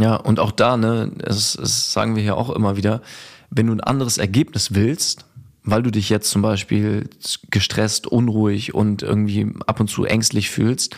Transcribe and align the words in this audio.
Ja, 0.00 0.16
und 0.16 0.40
auch 0.40 0.52
da, 0.52 0.76
ne, 0.76 1.12
das, 1.18 1.54
das 1.54 1.92
sagen 1.92 2.16
wir 2.16 2.22
hier 2.22 2.36
auch 2.36 2.50
immer 2.50 2.76
wieder, 2.76 3.02
wenn 3.50 3.66
du 3.66 3.74
ein 3.74 3.80
anderes 3.80 4.18
Ergebnis 4.18 4.74
willst, 4.74 5.26
weil 5.64 5.82
du 5.82 5.90
dich 5.90 6.08
jetzt 6.08 6.30
zum 6.30 6.42
Beispiel 6.42 7.08
gestresst, 7.50 8.06
unruhig 8.06 8.74
und 8.74 9.02
irgendwie 9.02 9.52
ab 9.66 9.80
und 9.80 9.88
zu 9.88 10.04
ängstlich 10.04 10.50
fühlst, 10.50 10.96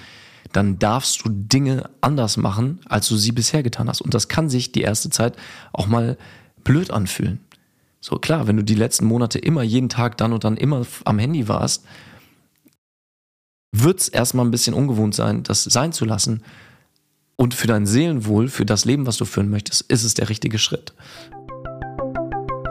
dann 0.53 0.79
darfst 0.79 1.25
du 1.25 1.31
Dinge 1.31 1.91
anders 2.01 2.37
machen, 2.37 2.81
als 2.87 3.09
du 3.09 3.17
sie 3.17 3.33
bisher 3.33 3.63
getan 3.63 3.89
hast. 3.89 4.01
Und 4.01 4.15
das 4.15 4.29
kann 4.29 4.49
sich 4.49 4.73
die 4.73 4.83
erste 4.83 5.11
Zeit 5.11 5.37
auch 5.73 5.87
mal 5.87 6.17
blöd 6.63 6.91
anfühlen. 6.91 7.41
So 8.01 8.17
klar, 8.17 8.47
wenn 8.47 8.57
du 8.57 8.65
die 8.65 8.75
letzten 8.75 9.07
Monate 9.07 9.39
immer 9.39 9.63
jeden 9.63 9.89
Tag 9.89 10.17
dann 10.19 10.33
und 10.33 10.45
dann 10.45 10.57
immer 10.57 10.87
am 11.05 11.19
Handy 11.19 11.49
warst, 11.49 11.85
wird 13.73 14.01
es 14.01 14.09
erstmal 14.09 14.45
ein 14.45 14.51
bisschen 14.51 14.75
ungewohnt 14.75 15.15
sein, 15.15 15.43
das 15.43 15.65
sein 15.65 15.93
zu 15.93 16.05
lassen. 16.05 16.43
Und 17.37 17.55
für 17.55 17.67
dein 17.67 17.85
Seelenwohl, 17.85 18.49
für 18.49 18.65
das 18.65 18.85
Leben, 18.85 19.07
was 19.07 19.17
du 19.17 19.25
führen 19.25 19.51
möchtest, 19.51 19.83
ist 19.91 20.05
es 20.05 20.15
der 20.15 20.29
richtige 20.29 20.59
Schritt. 20.59 20.95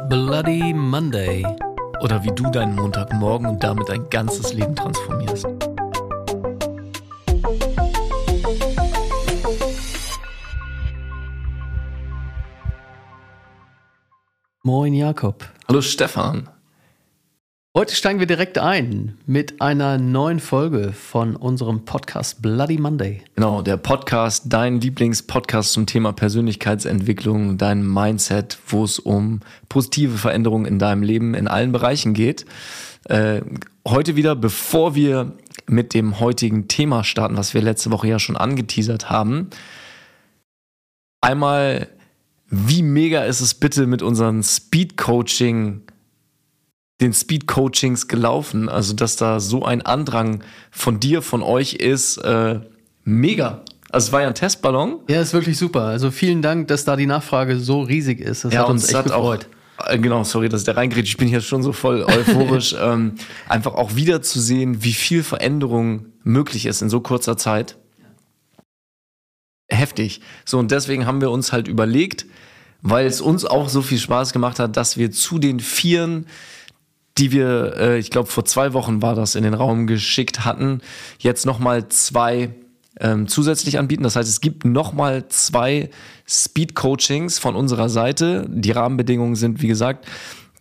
Bloody 0.09 0.73
Monday. 0.73 1.45
Oder 2.01 2.23
wie 2.23 2.31
du 2.31 2.49
deinen 2.49 2.75
Montagmorgen 2.75 3.47
und 3.47 3.63
damit 3.63 3.89
dein 3.89 4.09
ganzes 4.09 4.53
Leben 4.53 4.75
transformierst. 4.75 5.45
Moin 14.63 14.93
Jakob. 14.93 15.45
Hallo 15.67 15.81
Stefan. 15.81 16.52
Heute 17.75 17.95
steigen 17.95 18.19
wir 18.19 18.27
direkt 18.27 18.59
ein 18.59 19.17
mit 19.25 19.59
einer 19.59 19.97
neuen 19.97 20.39
Folge 20.39 20.93
von 20.93 21.35
unserem 21.35 21.85
Podcast 21.85 22.39
Bloody 22.39 22.77
Monday. 22.77 23.23
Genau, 23.33 23.63
der 23.63 23.77
Podcast, 23.77 24.43
dein 24.45 24.79
Lieblingspodcast 24.79 25.73
zum 25.73 25.87
Thema 25.87 26.13
Persönlichkeitsentwicklung, 26.13 27.57
dein 27.57 27.83
Mindset, 27.83 28.59
wo 28.67 28.83
es 28.83 28.99
um 28.99 29.39
positive 29.69 30.19
Veränderungen 30.19 30.65
in 30.65 30.77
deinem 30.77 31.01
Leben 31.01 31.33
in 31.33 31.47
allen 31.47 31.71
Bereichen 31.71 32.13
geht. 32.13 32.45
Äh, 33.05 33.41
heute 33.87 34.15
wieder, 34.15 34.35
bevor 34.35 34.93
wir 34.93 35.33
mit 35.65 35.95
dem 35.95 36.19
heutigen 36.19 36.67
Thema 36.67 37.03
starten, 37.03 37.37
was 37.37 37.55
wir 37.55 37.63
letzte 37.63 37.89
Woche 37.89 38.07
ja 38.07 38.19
schon 38.19 38.37
angeteasert 38.37 39.09
haben, 39.09 39.49
einmal 41.21 41.87
wie 42.51 42.83
mega 42.83 43.23
ist 43.23 43.41
es 43.41 43.55
bitte 43.55 43.87
mit 43.87 44.03
unseren 44.03 44.43
Speed 44.43 44.95
Coaching, 44.95 45.81
den 47.01 47.13
Speed 47.13 47.47
Coachings 47.47 48.07
gelaufen? 48.07 48.69
Also, 48.69 48.93
dass 48.93 49.15
da 49.15 49.39
so 49.39 49.65
ein 49.65 49.81
Andrang 49.81 50.43
von 50.71 50.99
dir, 50.99 51.21
von 51.21 51.41
euch 51.41 51.73
ist, 51.75 52.17
äh, 52.17 52.59
mega. 53.03 53.63
Also, 53.91 54.07
es 54.07 54.11
war 54.11 54.21
ja 54.21 54.27
ein 54.27 54.35
Testballon. 54.35 54.99
Ja, 55.09 55.21
ist 55.21 55.33
wirklich 55.33 55.57
super. 55.57 55.83
Also, 55.83 56.11
vielen 56.11 56.41
Dank, 56.41 56.67
dass 56.67 56.85
da 56.85 56.95
die 56.95 57.05
Nachfrage 57.05 57.59
so 57.59 57.81
riesig 57.81 58.19
ist. 58.19 58.45
Das 58.45 58.53
ja, 58.53 58.61
hat 58.61 58.69
uns 58.69 58.85
echt 58.85 58.95
hat 58.95 59.05
gefreut. 59.05 59.47
Auch, 59.77 59.89
äh, 59.89 59.99
Genau, 59.99 60.23
sorry, 60.23 60.49
dass 60.49 60.61
ich 60.61 60.73
da. 60.73 60.81
Ich 60.81 61.17
bin 61.17 61.27
hier 61.27 61.41
schon 61.41 61.63
so 61.63 61.73
voll 61.73 62.03
euphorisch. 62.07 62.75
ähm, 62.79 63.15
einfach 63.47 63.73
auch 63.75 63.95
wieder 63.95 64.21
zu 64.21 64.39
sehen, 64.39 64.83
wie 64.83 64.93
viel 64.93 65.23
Veränderung 65.23 66.07
möglich 66.23 66.65
ist 66.65 66.81
in 66.81 66.89
so 66.89 67.01
kurzer 67.01 67.37
Zeit 67.37 67.75
heftig. 69.69 70.21
So, 70.45 70.59
und 70.59 70.71
deswegen 70.71 71.05
haben 71.05 71.21
wir 71.21 71.31
uns 71.31 71.51
halt 71.51 71.67
überlegt, 71.67 72.25
weil 72.81 73.05
es 73.05 73.21
uns 73.21 73.45
auch 73.45 73.69
so 73.69 73.81
viel 73.81 73.99
Spaß 73.99 74.33
gemacht 74.33 74.59
hat, 74.59 74.77
dass 74.77 74.97
wir 74.97 75.11
zu 75.11 75.39
den 75.39 75.59
Vieren, 75.59 76.27
die 77.17 77.31
wir, 77.31 77.75
äh, 77.77 77.99
ich 77.99 78.09
glaube, 78.09 78.29
vor 78.29 78.45
zwei 78.45 78.73
Wochen 78.73 79.01
war 79.01 79.15
das 79.15 79.35
in 79.35 79.43
den 79.43 79.53
Raum 79.53 79.87
geschickt 79.87 80.45
hatten, 80.45 80.81
jetzt 81.19 81.45
nochmal 81.45 81.87
zwei 81.89 82.53
ähm, 82.99 83.27
zusätzlich 83.27 83.79
anbieten. 83.79 84.03
Das 84.03 84.15
heißt, 84.15 84.29
es 84.29 84.41
gibt 84.41 84.65
nochmal 84.65 85.27
zwei 85.27 85.89
Speed-Coachings 86.27 87.39
von 87.39 87.55
unserer 87.55 87.89
Seite. 87.89 88.45
Die 88.49 88.71
Rahmenbedingungen 88.71 89.35
sind, 89.35 89.61
wie 89.61 89.67
gesagt, 89.67 90.07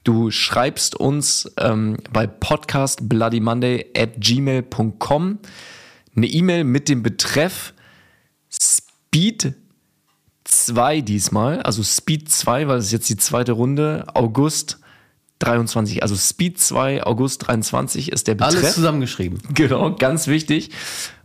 du 0.04 0.30
schreibst 0.30 0.94
uns 0.94 1.50
ähm, 1.58 1.98
bei 2.12 2.26
podcastbloodymonday 2.26 3.92
at 3.96 4.20
gmail.com 4.20 5.38
eine 6.14 6.26
E-Mail 6.26 6.64
mit 6.64 6.88
dem 6.88 7.02
Betreff 7.02 7.72
Speed 8.50 9.54
2 10.44 11.00
diesmal, 11.00 11.62
also 11.62 11.82
Speed 11.82 12.30
2, 12.30 12.68
weil 12.68 12.78
es 12.78 12.92
jetzt 12.92 13.08
die 13.08 13.16
zweite 13.16 13.52
Runde, 13.52 14.04
August 14.12 14.78
23, 15.42 16.02
also 16.02 16.16
Speed 16.16 16.58
2, 16.58 17.04
August 17.04 17.46
23 17.46 18.12
ist 18.12 18.28
der 18.28 18.34
Betreff. 18.34 18.56
Alles 18.56 18.74
zusammengeschrieben. 18.74 19.38
Genau, 19.54 19.94
ganz 19.94 20.26
wichtig. 20.26 20.70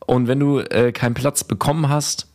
Und 0.05 0.28
wenn 0.28 0.39
du 0.39 0.59
äh, 0.59 0.91
keinen 0.91 1.13
Platz 1.13 1.44
bekommen 1.44 1.89
hast, 1.89 2.28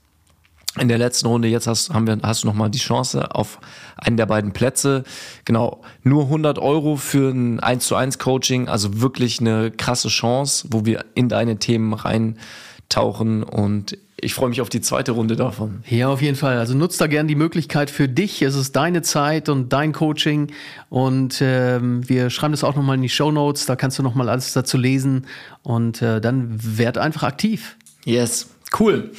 in 0.79 0.89
der 0.89 0.99
letzten 0.99 1.27
Runde, 1.27 1.49
jetzt 1.49 1.67
hast, 1.67 1.91
haben 1.91 2.07
wir, 2.07 2.19
hast 2.23 2.45
du 2.45 2.47
nochmal 2.47 2.71
die 2.71 2.79
Chance 2.79 3.35
auf 3.35 3.59
einen 3.97 4.17
der 4.17 4.27
beiden 4.27 4.53
Plätze. 4.53 5.05
Genau, 5.45 5.83
nur 6.03 6.25
100 6.25 6.59
Euro 6.59 6.97
für 6.97 7.31
ein 7.31 7.61
1 7.61 7.87
zu 7.87 7.95
1 7.95 8.19
Coaching, 8.19 8.69
also 8.69 9.01
wirklich 9.01 9.41
eine 9.41 9.71
krasse 9.71 10.09
Chance, 10.09 10.69
wo 10.71 10.87
wir 10.87 11.05
in 11.15 11.29
deine 11.29 11.59
Themen 11.59 11.93
reintauchen 11.93 13.43
und 13.43 13.99
ich 14.25 14.35
freue 14.35 14.49
mich 14.49 14.61
auf 14.61 14.69
die 14.69 14.81
zweite 14.81 15.13
Runde 15.13 15.35
davon. 15.35 15.83
Ja, 15.89 16.09
auf 16.09 16.23
jeden 16.23 16.37
Fall. 16.37 16.57
Also 16.59 16.75
nutzt 16.75 17.01
da 17.01 17.09
gern 17.09 17.27
die 17.27 17.35
Möglichkeit 17.35 17.91
für 17.91 18.09
dich. 18.09 18.41
Es 18.41 18.55
ist 18.55 18.77
deine 18.77 19.03
Zeit 19.03 19.49
und 19.49 19.73
dein 19.73 19.93
Coaching. 19.93 20.53
Und 20.89 21.41
ähm, 21.43 22.09
wir 22.09 22.31
schreiben 22.31 22.53
das 22.53 22.63
auch 22.63 22.77
nochmal 22.77 22.95
in 22.97 23.03
die 23.03 23.09
Show 23.09 23.33
Notes. 23.33 23.67
Da 23.67 23.75
kannst 23.75 23.99
du 23.99 24.05
nochmal 24.05 24.29
alles 24.29 24.53
dazu 24.53 24.79
lesen. 24.79 25.27
Und 25.63 26.03
äh, 26.03 26.21
dann 26.21 26.57
werd 26.57 26.99
einfach 26.99 27.25
aktiv. 27.25 27.77
Yes, 28.05 28.49
cool. 28.79 29.11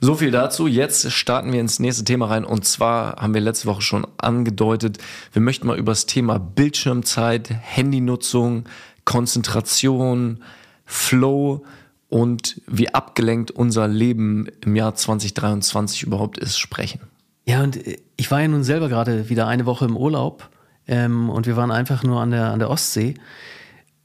So 0.00 0.16
viel 0.16 0.32
dazu. 0.32 0.66
Jetzt 0.66 1.12
starten 1.12 1.52
wir 1.52 1.60
ins 1.60 1.78
nächste 1.78 2.02
Thema 2.02 2.26
rein. 2.26 2.44
Und 2.44 2.64
zwar 2.64 3.14
haben 3.16 3.34
wir 3.34 3.40
letzte 3.40 3.68
Woche 3.68 3.82
schon 3.82 4.08
angedeutet, 4.16 4.98
wir 5.32 5.40
möchten 5.40 5.68
mal 5.68 5.78
über 5.78 5.92
das 5.92 6.06
Thema 6.06 6.38
Bildschirmzeit, 6.38 7.48
Handynutzung, 7.48 8.64
Konzentration, 9.04 10.42
Flow 10.84 11.64
und 12.08 12.60
wie 12.66 12.92
abgelenkt 12.92 13.50
unser 13.50 13.86
Leben 13.86 14.48
im 14.64 14.76
Jahr 14.76 14.94
2023 14.94 16.02
überhaupt 16.02 16.38
ist, 16.38 16.58
sprechen. 16.58 17.00
Ja, 17.46 17.62
und 17.62 17.78
ich 18.16 18.30
war 18.30 18.40
ja 18.40 18.48
nun 18.48 18.64
selber 18.64 18.88
gerade 18.88 19.28
wieder 19.28 19.46
eine 19.46 19.66
Woche 19.66 19.84
im 19.84 19.96
Urlaub 19.96 20.50
ähm, 20.86 21.30
und 21.30 21.46
wir 21.46 21.56
waren 21.56 21.70
einfach 21.70 22.02
nur 22.02 22.20
an 22.20 22.30
der, 22.30 22.50
an 22.52 22.58
der 22.58 22.70
Ostsee. 22.70 23.14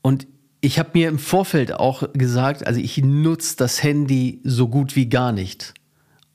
Und 0.02 0.28
ich 0.62 0.80
habe 0.80 0.92
mir 0.94 1.10
im 1.10 1.20
Vorfeld 1.20 1.74
auch 1.74 2.04
gesagt, 2.14 2.66
also 2.66 2.80
ich 2.80 2.98
nutze 3.04 3.58
das 3.58 3.84
Handy 3.84 4.40
so 4.44 4.68
gut 4.68 4.96
wie 4.96 5.10
gar 5.10 5.32
nicht. 5.32 5.74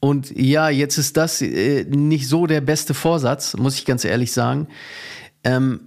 Und 0.00 0.30
ja, 0.38 0.68
jetzt 0.68 0.98
ist 0.98 1.16
das 1.16 1.42
äh, 1.42 1.84
nicht 1.84 2.28
so 2.28 2.46
der 2.46 2.60
beste 2.60 2.94
Vorsatz, 2.94 3.56
muss 3.56 3.76
ich 3.76 3.84
ganz 3.84 4.04
ehrlich 4.04 4.32
sagen. 4.32 4.68
Ähm, 5.44 5.80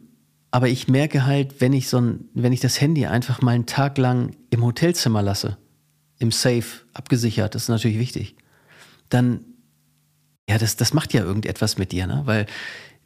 aber 0.52 0.68
ich 0.68 0.88
merke 0.88 1.26
halt, 1.26 1.62
wenn 1.62 1.72
ich 1.72 1.88
so 1.88 2.00
ein, 2.00 2.26
wenn 2.34 2.52
ich 2.52 2.60
das 2.60 2.82
Handy 2.82 3.06
einfach 3.06 3.42
mal 3.42 3.52
einen 3.52 3.68
Tag 3.68 3.98
lang 3.98 4.36
im 4.50 4.66
Hotelzimmer 4.66 5.22
lasse, 5.22 5.58
im 6.22 6.32
Safe 6.32 6.64
abgesichert, 6.94 7.56
das 7.56 7.64
ist 7.64 7.70
natürlich 7.70 7.98
wichtig, 7.98 8.36
dann, 9.10 9.42
ja, 10.48 10.58
das, 10.58 10.76
das 10.76 10.94
macht 10.94 11.14
ja 11.14 11.24
irgendetwas 11.24 11.78
mit 11.78 11.92
dir, 11.92 12.06
ne? 12.06 12.22
Weil 12.26 12.46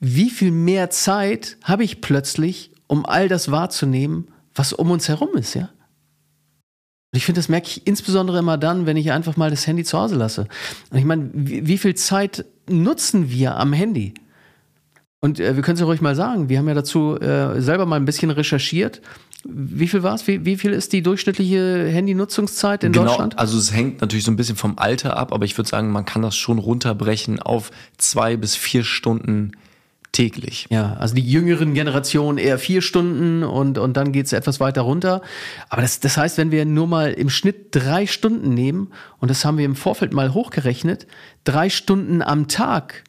wie 0.02 0.30
viel 0.30 0.52
mehr 0.52 0.90
Zeit 0.90 1.58
habe 1.64 1.86
ich 1.86 2.02
plötzlich, 2.02 2.72
um 2.88 3.06
all 3.06 3.30
das 3.30 3.50
wahrzunehmen, 3.50 4.28
was 4.54 4.74
um 4.74 4.92
uns 4.92 5.08
herum 5.08 5.30
ist, 5.36 5.54
ja? 5.54 5.70
Und 7.12 7.18
ich 7.18 7.26
finde, 7.26 7.40
das 7.40 7.48
merke 7.48 7.68
ich 7.70 7.88
insbesondere 7.88 8.40
immer 8.40 8.58
dann, 8.58 8.86
wenn 8.86 8.98
ich 8.98 9.14
einfach 9.14 9.38
mal 9.38 9.50
das 9.50 9.66
Handy 9.66 9.86
zu 9.86 9.98
Hause 9.98 10.16
lasse. 10.16 10.50
Und 10.90 10.98
ich 10.98 11.06
meine, 11.06 11.30
wie, 11.34 11.66
wie 11.66 11.78
viel 11.78 11.96
Zeit 11.96 12.44
nutzen 12.70 13.32
wir 13.32 13.56
am 13.56 13.72
Handy? 13.72 14.14
Und 15.22 15.40
äh, 15.40 15.56
wir 15.56 15.64
können 15.64 15.76
es 15.76 15.80
ja 15.80 15.86
ruhig 15.86 16.02
mal 16.02 16.16
sagen, 16.16 16.50
wir 16.50 16.58
haben 16.58 16.68
ja 16.68 16.74
dazu 16.74 17.18
äh, 17.18 17.62
selber 17.62 17.86
mal 17.86 17.96
ein 17.96 18.04
bisschen 18.04 18.32
recherchiert 18.32 19.02
wie 19.48 19.88
viel 19.88 20.02
war 20.02 20.16
es? 20.16 20.28
Wie, 20.28 20.44
wie, 20.44 20.58
viel 20.58 20.72
ist 20.72 20.92
die 20.92 21.04
durchschnittliche 21.04 21.88
Handynutzungszeit 21.88 22.84
in 22.84 22.92
genau, 22.92 23.06
Deutschland? 23.06 23.38
Also 23.38 23.58
es 23.58 23.72
hängt 23.72 24.02
natürlich 24.02 24.26
so 24.26 24.32
ein 24.32 24.36
bisschen 24.36 24.56
vom 24.56 24.78
Alter 24.78 25.18
ab, 25.18 25.32
aber 25.32 25.46
ich 25.46 25.56
würde 25.58 25.70
sagen, 25.70 25.92
man 25.92 26.04
kann 26.04 26.24
das 26.24 26.36
schon 26.36 26.58
runterbrechen 26.58 27.40
auf 27.40 27.70
zwei 27.98 28.38
bis 28.38 28.56
vier 28.56 28.84
Stunden 28.84 29.52
täglich. 30.12 30.66
Ja, 30.70 30.94
also 30.94 31.14
die 31.14 31.30
jüngeren 31.30 31.74
Generationen 31.74 32.38
eher 32.38 32.58
vier 32.58 32.82
Stunden 32.82 33.44
und, 33.44 33.78
und 33.78 33.98
dann 33.98 34.12
geht 34.14 34.26
es 34.26 34.34
etwas 34.34 34.60
weiter 34.60 34.82
runter. 34.82 35.22
Aber 35.70 35.82
das, 35.82 36.00
das 36.00 36.18
heißt, 36.18 36.38
wenn 36.38 36.52
wir 36.52 36.66
nur 36.66 36.88
mal 36.88 37.12
im 37.12 37.30
Schnitt 37.30 37.68
drei 37.72 38.08
Stunden 38.08 38.54
nehmen, 38.54 38.92
und 39.20 39.30
das 39.30 39.46
haben 39.46 39.58
wir 39.58 39.66
im 39.66 39.76
Vorfeld 39.76 40.14
mal 40.14 40.34
hochgerechnet, 40.34 41.06
drei 41.44 41.70
Stunden 41.70 42.22
am 42.22 42.48
Tag 42.48 43.04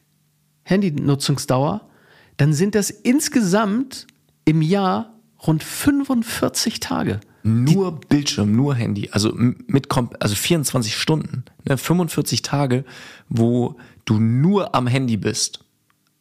Handynutzungsdauer, 0.63 1.87
dann 2.35 2.53
sind 2.53 2.75
das 2.75 2.89
insgesamt 2.89 4.05
im 4.45 4.61
Jahr 4.61 5.16
rund 5.45 5.63
45 5.63 6.79
Tage. 6.79 7.19
Nur 7.43 7.91
Die, 7.91 8.07
Bildschirm, 8.07 8.55
nur 8.55 8.75
Handy, 8.75 9.09
also 9.11 9.31
mit 9.33 9.87
also 10.19 10.35
24 10.35 10.95
Stunden, 10.95 11.45
ne, 11.65 11.77
45 11.77 12.41
Tage, 12.41 12.83
wo 13.29 13.77
du 14.05 14.19
nur 14.19 14.75
am 14.75 14.87
Handy 14.87 15.17
bist, 15.17 15.63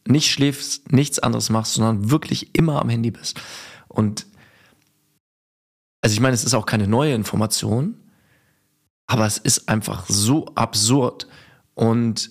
nicht 0.06 0.30
schläfst, 0.30 0.92
nichts 0.92 1.18
anderes 1.18 1.50
machst, 1.50 1.74
sondern 1.74 2.10
wirklich 2.10 2.54
immer 2.54 2.80
am 2.80 2.88
Handy 2.88 3.10
bist. 3.10 3.40
Und 3.88 4.26
also 6.00 6.14
ich 6.14 6.20
meine, 6.20 6.34
es 6.34 6.44
ist 6.44 6.54
auch 6.54 6.66
keine 6.66 6.86
neue 6.86 7.14
Information, 7.14 7.96
aber 9.08 9.26
es 9.26 9.38
ist 9.38 9.68
einfach 9.68 10.06
so 10.08 10.46
absurd 10.54 11.26
und 11.74 12.30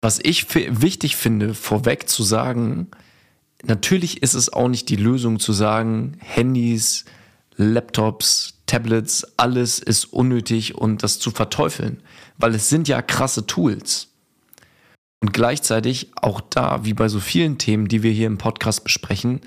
was 0.00 0.20
ich 0.22 0.54
wichtig 0.54 1.16
finde, 1.16 1.54
vorweg 1.54 2.08
zu 2.08 2.22
sagen, 2.22 2.88
natürlich 3.64 4.22
ist 4.22 4.34
es 4.34 4.52
auch 4.52 4.68
nicht 4.68 4.88
die 4.88 4.96
Lösung 4.96 5.40
zu 5.40 5.52
sagen, 5.52 6.16
Handys, 6.20 7.04
Laptops, 7.56 8.54
Tablets, 8.66 9.26
alles 9.36 9.78
ist 9.78 10.04
unnötig 10.06 10.76
und 10.76 11.02
das 11.02 11.18
zu 11.18 11.30
verteufeln, 11.30 12.02
weil 12.36 12.54
es 12.54 12.68
sind 12.68 12.86
ja 12.86 13.02
krasse 13.02 13.46
Tools. 13.46 14.08
Und 15.20 15.32
gleichzeitig 15.32 16.12
auch 16.14 16.40
da, 16.40 16.84
wie 16.84 16.94
bei 16.94 17.08
so 17.08 17.18
vielen 17.18 17.58
Themen, 17.58 17.88
die 17.88 18.04
wir 18.04 18.12
hier 18.12 18.28
im 18.28 18.38
Podcast 18.38 18.84
besprechen, 18.84 19.40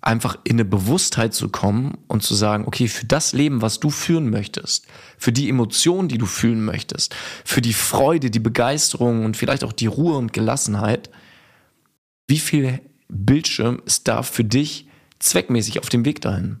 einfach 0.00 0.38
in 0.44 0.54
eine 0.54 0.64
Bewusstheit 0.64 1.34
zu 1.34 1.50
kommen 1.50 1.98
und 2.06 2.22
zu 2.22 2.34
sagen, 2.34 2.64
okay, 2.66 2.88
für 2.88 3.04
das 3.04 3.34
Leben, 3.34 3.60
was 3.60 3.80
du 3.80 3.90
führen 3.90 4.30
möchtest, 4.30 4.86
für 5.18 5.32
die 5.32 5.50
Emotionen, 5.50 6.08
die 6.08 6.16
du 6.16 6.24
fühlen 6.24 6.64
möchtest, 6.64 7.14
für 7.44 7.60
die 7.60 7.74
Freude, 7.74 8.30
die 8.30 8.38
Begeisterung 8.38 9.26
und 9.26 9.36
vielleicht 9.36 9.64
auch 9.64 9.72
die 9.72 9.86
Ruhe 9.86 10.16
und 10.16 10.32
Gelassenheit, 10.32 11.10
wie 12.26 12.38
viel 12.38 12.80
Bildschirm 13.08 13.80
ist 13.84 14.08
da 14.08 14.22
für 14.22 14.44
dich 14.44 14.86
zweckmäßig 15.18 15.80
auf 15.80 15.88
dem 15.88 16.04
Weg 16.04 16.20
dahin? 16.20 16.60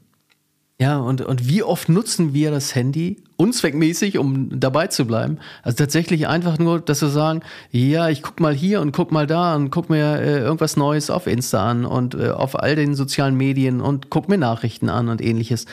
Ja, 0.80 0.98
und, 0.98 1.22
und 1.22 1.48
wie 1.48 1.64
oft 1.64 1.88
nutzen 1.88 2.34
wir 2.34 2.52
das 2.52 2.76
Handy 2.76 3.16
unzweckmäßig, 3.36 4.16
um 4.16 4.60
dabei 4.60 4.86
zu 4.86 5.06
bleiben? 5.06 5.38
Also 5.64 5.76
tatsächlich 5.76 6.28
einfach 6.28 6.58
nur, 6.60 6.80
dass 6.80 7.02
wir 7.02 7.08
sagen, 7.08 7.42
ja, 7.72 8.08
ich 8.10 8.22
guck 8.22 8.38
mal 8.38 8.54
hier 8.54 8.80
und 8.80 8.92
guck 8.92 9.10
mal 9.10 9.26
da 9.26 9.56
und 9.56 9.70
guck 9.70 9.90
mir 9.90 10.20
äh, 10.20 10.38
irgendwas 10.38 10.76
Neues 10.76 11.10
auf 11.10 11.26
Insta 11.26 11.68
an 11.68 11.84
und 11.84 12.14
äh, 12.14 12.30
auf 12.30 12.56
all 12.56 12.76
den 12.76 12.94
sozialen 12.94 13.36
Medien 13.36 13.80
und 13.80 14.08
guck 14.08 14.28
mir 14.28 14.38
Nachrichten 14.38 14.88
an 14.88 15.08
und 15.08 15.20
ähnliches. 15.20 15.66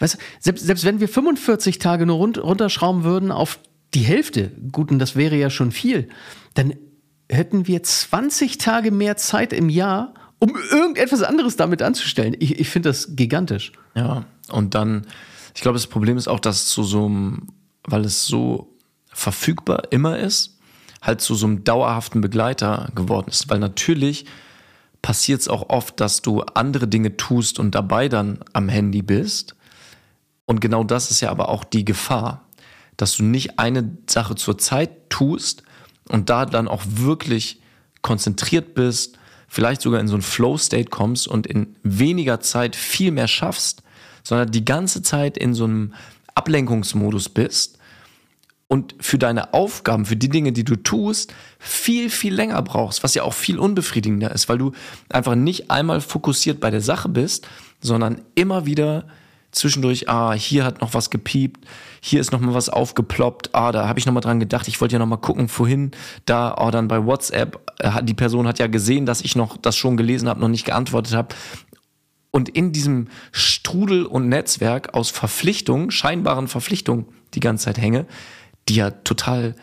Weißt, 0.00 0.18
selbst, 0.40 0.66
selbst 0.66 0.84
wenn 0.84 0.98
wir 0.98 1.08
45 1.08 1.78
Tage 1.78 2.04
nur 2.04 2.16
rund, 2.16 2.42
runterschrauben 2.42 3.04
würden 3.04 3.30
auf 3.30 3.60
die 3.94 4.00
Hälfte, 4.00 4.50
gut, 4.72 4.90
und 4.90 4.98
das 4.98 5.14
wäre 5.14 5.36
ja 5.36 5.50
schon 5.50 5.70
viel, 5.70 6.08
dann 6.54 6.74
hätten 7.28 7.66
wir 7.66 7.82
20 7.82 8.58
Tage 8.58 8.90
mehr 8.90 9.16
Zeit 9.16 9.52
im 9.52 9.68
Jahr, 9.68 10.14
um 10.38 10.54
irgendetwas 10.70 11.22
anderes 11.22 11.56
damit 11.56 11.82
anzustellen. 11.82 12.36
Ich, 12.38 12.58
ich 12.58 12.68
finde 12.68 12.90
das 12.90 13.16
gigantisch. 13.16 13.72
Ja, 13.94 14.24
und 14.50 14.74
dann, 14.74 15.06
ich 15.54 15.62
glaube, 15.62 15.76
das 15.76 15.86
Problem 15.86 16.16
ist 16.16 16.28
auch, 16.28 16.40
dass 16.40 16.66
zu 16.66 16.82
so 16.82 17.06
einem, 17.06 17.48
weil 17.84 18.04
es 18.04 18.26
so 18.26 18.76
verfügbar 19.08 19.84
immer 19.90 20.18
ist, 20.18 20.58
halt 21.02 21.20
zu 21.20 21.34
so 21.34 21.46
einem 21.46 21.64
dauerhaften 21.64 22.20
Begleiter 22.20 22.90
geworden 22.94 23.28
ist. 23.28 23.48
Weil 23.48 23.58
natürlich 23.58 24.26
passiert 25.02 25.40
es 25.40 25.48
auch 25.48 25.70
oft, 25.70 26.00
dass 26.00 26.20
du 26.20 26.42
andere 26.42 26.88
Dinge 26.88 27.16
tust 27.16 27.58
und 27.58 27.74
dabei 27.74 28.08
dann 28.08 28.40
am 28.52 28.68
Handy 28.68 29.02
bist. 29.02 29.56
Und 30.44 30.60
genau 30.60 30.84
das 30.84 31.10
ist 31.10 31.20
ja 31.20 31.30
aber 31.30 31.48
auch 31.48 31.64
die 31.64 31.84
Gefahr, 31.84 32.44
dass 32.96 33.16
du 33.16 33.24
nicht 33.24 33.58
eine 33.58 33.96
Sache 34.08 34.34
zur 34.34 34.58
Zeit 34.58 35.10
tust 35.10 35.62
und 36.08 36.30
da 36.30 36.46
dann 36.46 36.68
auch 36.68 36.82
wirklich 36.86 37.60
konzentriert 38.02 38.74
bist, 38.74 39.18
vielleicht 39.48 39.80
sogar 39.80 40.00
in 40.00 40.08
so 40.08 40.14
einen 40.14 40.22
Flow-State 40.22 40.90
kommst 40.90 41.28
und 41.28 41.46
in 41.46 41.76
weniger 41.82 42.40
Zeit 42.40 42.76
viel 42.76 43.10
mehr 43.10 43.28
schaffst, 43.28 43.82
sondern 44.22 44.50
die 44.50 44.64
ganze 44.64 45.02
Zeit 45.02 45.38
in 45.38 45.54
so 45.54 45.64
einem 45.64 45.94
Ablenkungsmodus 46.34 47.28
bist 47.28 47.78
und 48.68 48.94
für 49.00 49.18
deine 49.18 49.54
Aufgaben, 49.54 50.06
für 50.06 50.16
die 50.16 50.28
Dinge, 50.28 50.52
die 50.52 50.64
du 50.64 50.76
tust, 50.76 51.32
viel, 51.58 52.10
viel 52.10 52.34
länger 52.34 52.60
brauchst, 52.62 53.04
was 53.04 53.14
ja 53.14 53.22
auch 53.22 53.34
viel 53.34 53.58
unbefriedigender 53.58 54.32
ist, 54.32 54.48
weil 54.48 54.58
du 54.58 54.72
einfach 55.08 55.36
nicht 55.36 55.70
einmal 55.70 56.00
fokussiert 56.00 56.60
bei 56.60 56.70
der 56.70 56.80
Sache 56.80 57.08
bist, 57.08 57.46
sondern 57.80 58.22
immer 58.34 58.66
wieder 58.66 59.06
zwischendurch, 59.52 60.08
ah, 60.08 60.32
hier 60.32 60.64
hat 60.64 60.80
noch 60.80 60.94
was 60.94 61.10
gepiept, 61.10 61.64
hier 62.06 62.20
ist 62.20 62.30
noch 62.30 62.38
mal 62.38 62.54
was 62.54 62.68
aufgeploppt, 62.68 63.50
ah, 63.52 63.72
da 63.72 63.88
habe 63.88 63.98
ich 63.98 64.06
noch 64.06 64.12
mal 64.12 64.20
dran 64.20 64.38
gedacht, 64.38 64.68
ich 64.68 64.80
wollte 64.80 64.92
ja 64.92 65.00
noch 65.00 65.06
mal 65.06 65.16
gucken, 65.16 65.48
vorhin, 65.48 65.90
da, 66.24 66.54
oh, 66.56 66.70
dann 66.70 66.86
bei 66.86 67.04
WhatsApp, 67.04 67.58
äh, 67.80 68.00
die 68.04 68.14
Person 68.14 68.46
hat 68.46 68.60
ja 68.60 68.68
gesehen, 68.68 69.06
dass 69.06 69.22
ich 69.22 69.34
noch 69.34 69.56
das 69.56 69.76
schon 69.76 69.96
gelesen 69.96 70.28
habe, 70.28 70.38
noch 70.38 70.48
nicht 70.48 70.64
geantwortet 70.64 71.14
habe. 71.14 71.34
Und 72.30 72.48
in 72.48 72.70
diesem 72.70 73.08
Strudel 73.32 74.06
und 74.06 74.28
Netzwerk 74.28 74.94
aus 74.94 75.10
Verpflichtungen, 75.10 75.90
scheinbaren 75.90 76.46
Verpflichtungen, 76.46 77.06
die 77.34 77.40
ganze 77.40 77.64
Zeit 77.64 77.78
hänge, 77.78 78.06
die 78.68 78.76
ja 78.76 78.92
total 78.92 79.56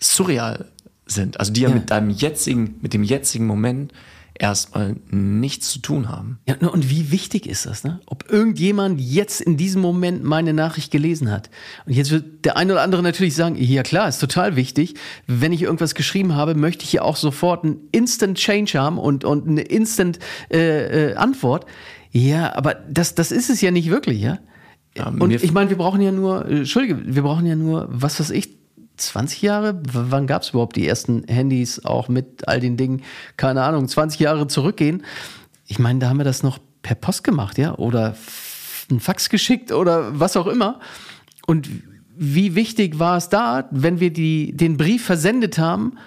surreal 0.00 0.72
sind. 1.06 1.38
Also 1.38 1.52
die 1.52 1.60
ja, 1.60 1.68
ja. 1.68 1.74
mit 1.76 1.92
deinem 1.92 2.10
jetzigen, 2.10 2.80
mit 2.80 2.94
dem 2.94 3.04
jetzigen 3.04 3.46
Moment 3.46 3.92
erstmal 4.38 4.96
nichts 5.10 5.70
zu 5.70 5.80
tun 5.80 6.08
haben. 6.08 6.38
Ja, 6.46 6.56
und 6.68 6.90
wie 6.90 7.10
wichtig 7.10 7.46
ist 7.46 7.66
das, 7.66 7.84
ne? 7.84 8.00
Ob 8.06 8.30
irgendjemand 8.30 9.00
jetzt 9.00 9.40
in 9.40 9.56
diesem 9.56 9.82
Moment 9.82 10.24
meine 10.24 10.52
Nachricht 10.52 10.90
gelesen 10.90 11.30
hat. 11.30 11.50
Und 11.86 11.92
jetzt 11.92 12.10
wird 12.10 12.44
der 12.44 12.56
eine 12.56 12.72
oder 12.72 12.82
andere 12.82 13.02
natürlich 13.02 13.34
sagen, 13.34 13.56
ja 13.58 13.82
klar, 13.82 14.08
ist 14.08 14.18
total 14.18 14.56
wichtig. 14.56 14.94
Wenn 15.26 15.52
ich 15.52 15.62
irgendwas 15.62 15.94
geschrieben 15.94 16.34
habe, 16.34 16.54
möchte 16.54 16.84
ich 16.84 16.92
ja 16.92 17.02
auch 17.02 17.16
sofort 17.16 17.64
einen 17.64 17.88
Instant 17.92 18.38
Change 18.38 18.78
haben 18.78 18.98
und, 18.98 19.24
und 19.24 19.48
eine 19.48 19.62
Instant 19.62 20.18
äh, 20.50 21.10
äh, 21.10 21.14
Antwort. 21.14 21.66
Ja, 22.12 22.54
aber 22.54 22.74
das, 22.74 23.14
das 23.14 23.32
ist 23.32 23.50
es 23.50 23.60
ja 23.60 23.70
nicht 23.70 23.90
wirklich, 23.90 24.20
ja? 24.20 24.38
ja 24.96 25.08
und 25.08 25.30
ich 25.30 25.52
meine, 25.52 25.70
wir 25.70 25.76
brauchen 25.76 26.00
ja 26.00 26.12
nur, 26.12 26.46
äh, 26.46 26.58
Entschuldige, 26.58 26.98
wir 27.04 27.22
brauchen 27.22 27.46
ja 27.46 27.56
nur, 27.56 27.88
was 27.90 28.20
weiß 28.20 28.30
ich, 28.30 28.55
20 28.96 29.42
Jahre? 29.42 29.80
Wann 29.92 30.26
gab 30.26 30.42
es 30.42 30.50
überhaupt 30.50 30.76
die 30.76 30.86
ersten 30.86 31.24
Handys 31.24 31.84
auch 31.84 32.08
mit 32.08 32.48
all 32.48 32.60
den 32.60 32.76
Dingen? 32.76 33.02
Keine 33.36 33.62
Ahnung, 33.62 33.88
20 33.88 34.20
Jahre 34.20 34.46
zurückgehen. 34.48 35.04
Ich 35.66 35.78
meine, 35.78 35.98
da 35.98 36.08
haben 36.08 36.18
wir 36.18 36.24
das 36.24 36.42
noch 36.42 36.58
per 36.82 36.94
Post 36.94 37.24
gemacht, 37.24 37.58
ja? 37.58 37.74
Oder 37.74 38.16
ein 38.90 39.00
Fax 39.00 39.28
geschickt 39.28 39.72
oder 39.72 40.18
was 40.18 40.36
auch 40.36 40.46
immer. 40.46 40.80
Und 41.46 41.68
wie 42.16 42.54
wichtig 42.54 42.98
war 42.98 43.16
es 43.16 43.28
da, 43.28 43.68
wenn 43.70 44.00
wir 44.00 44.12
die, 44.12 44.56
den 44.56 44.76
Brief 44.76 45.04
versendet 45.04 45.58
haben, 45.58 45.98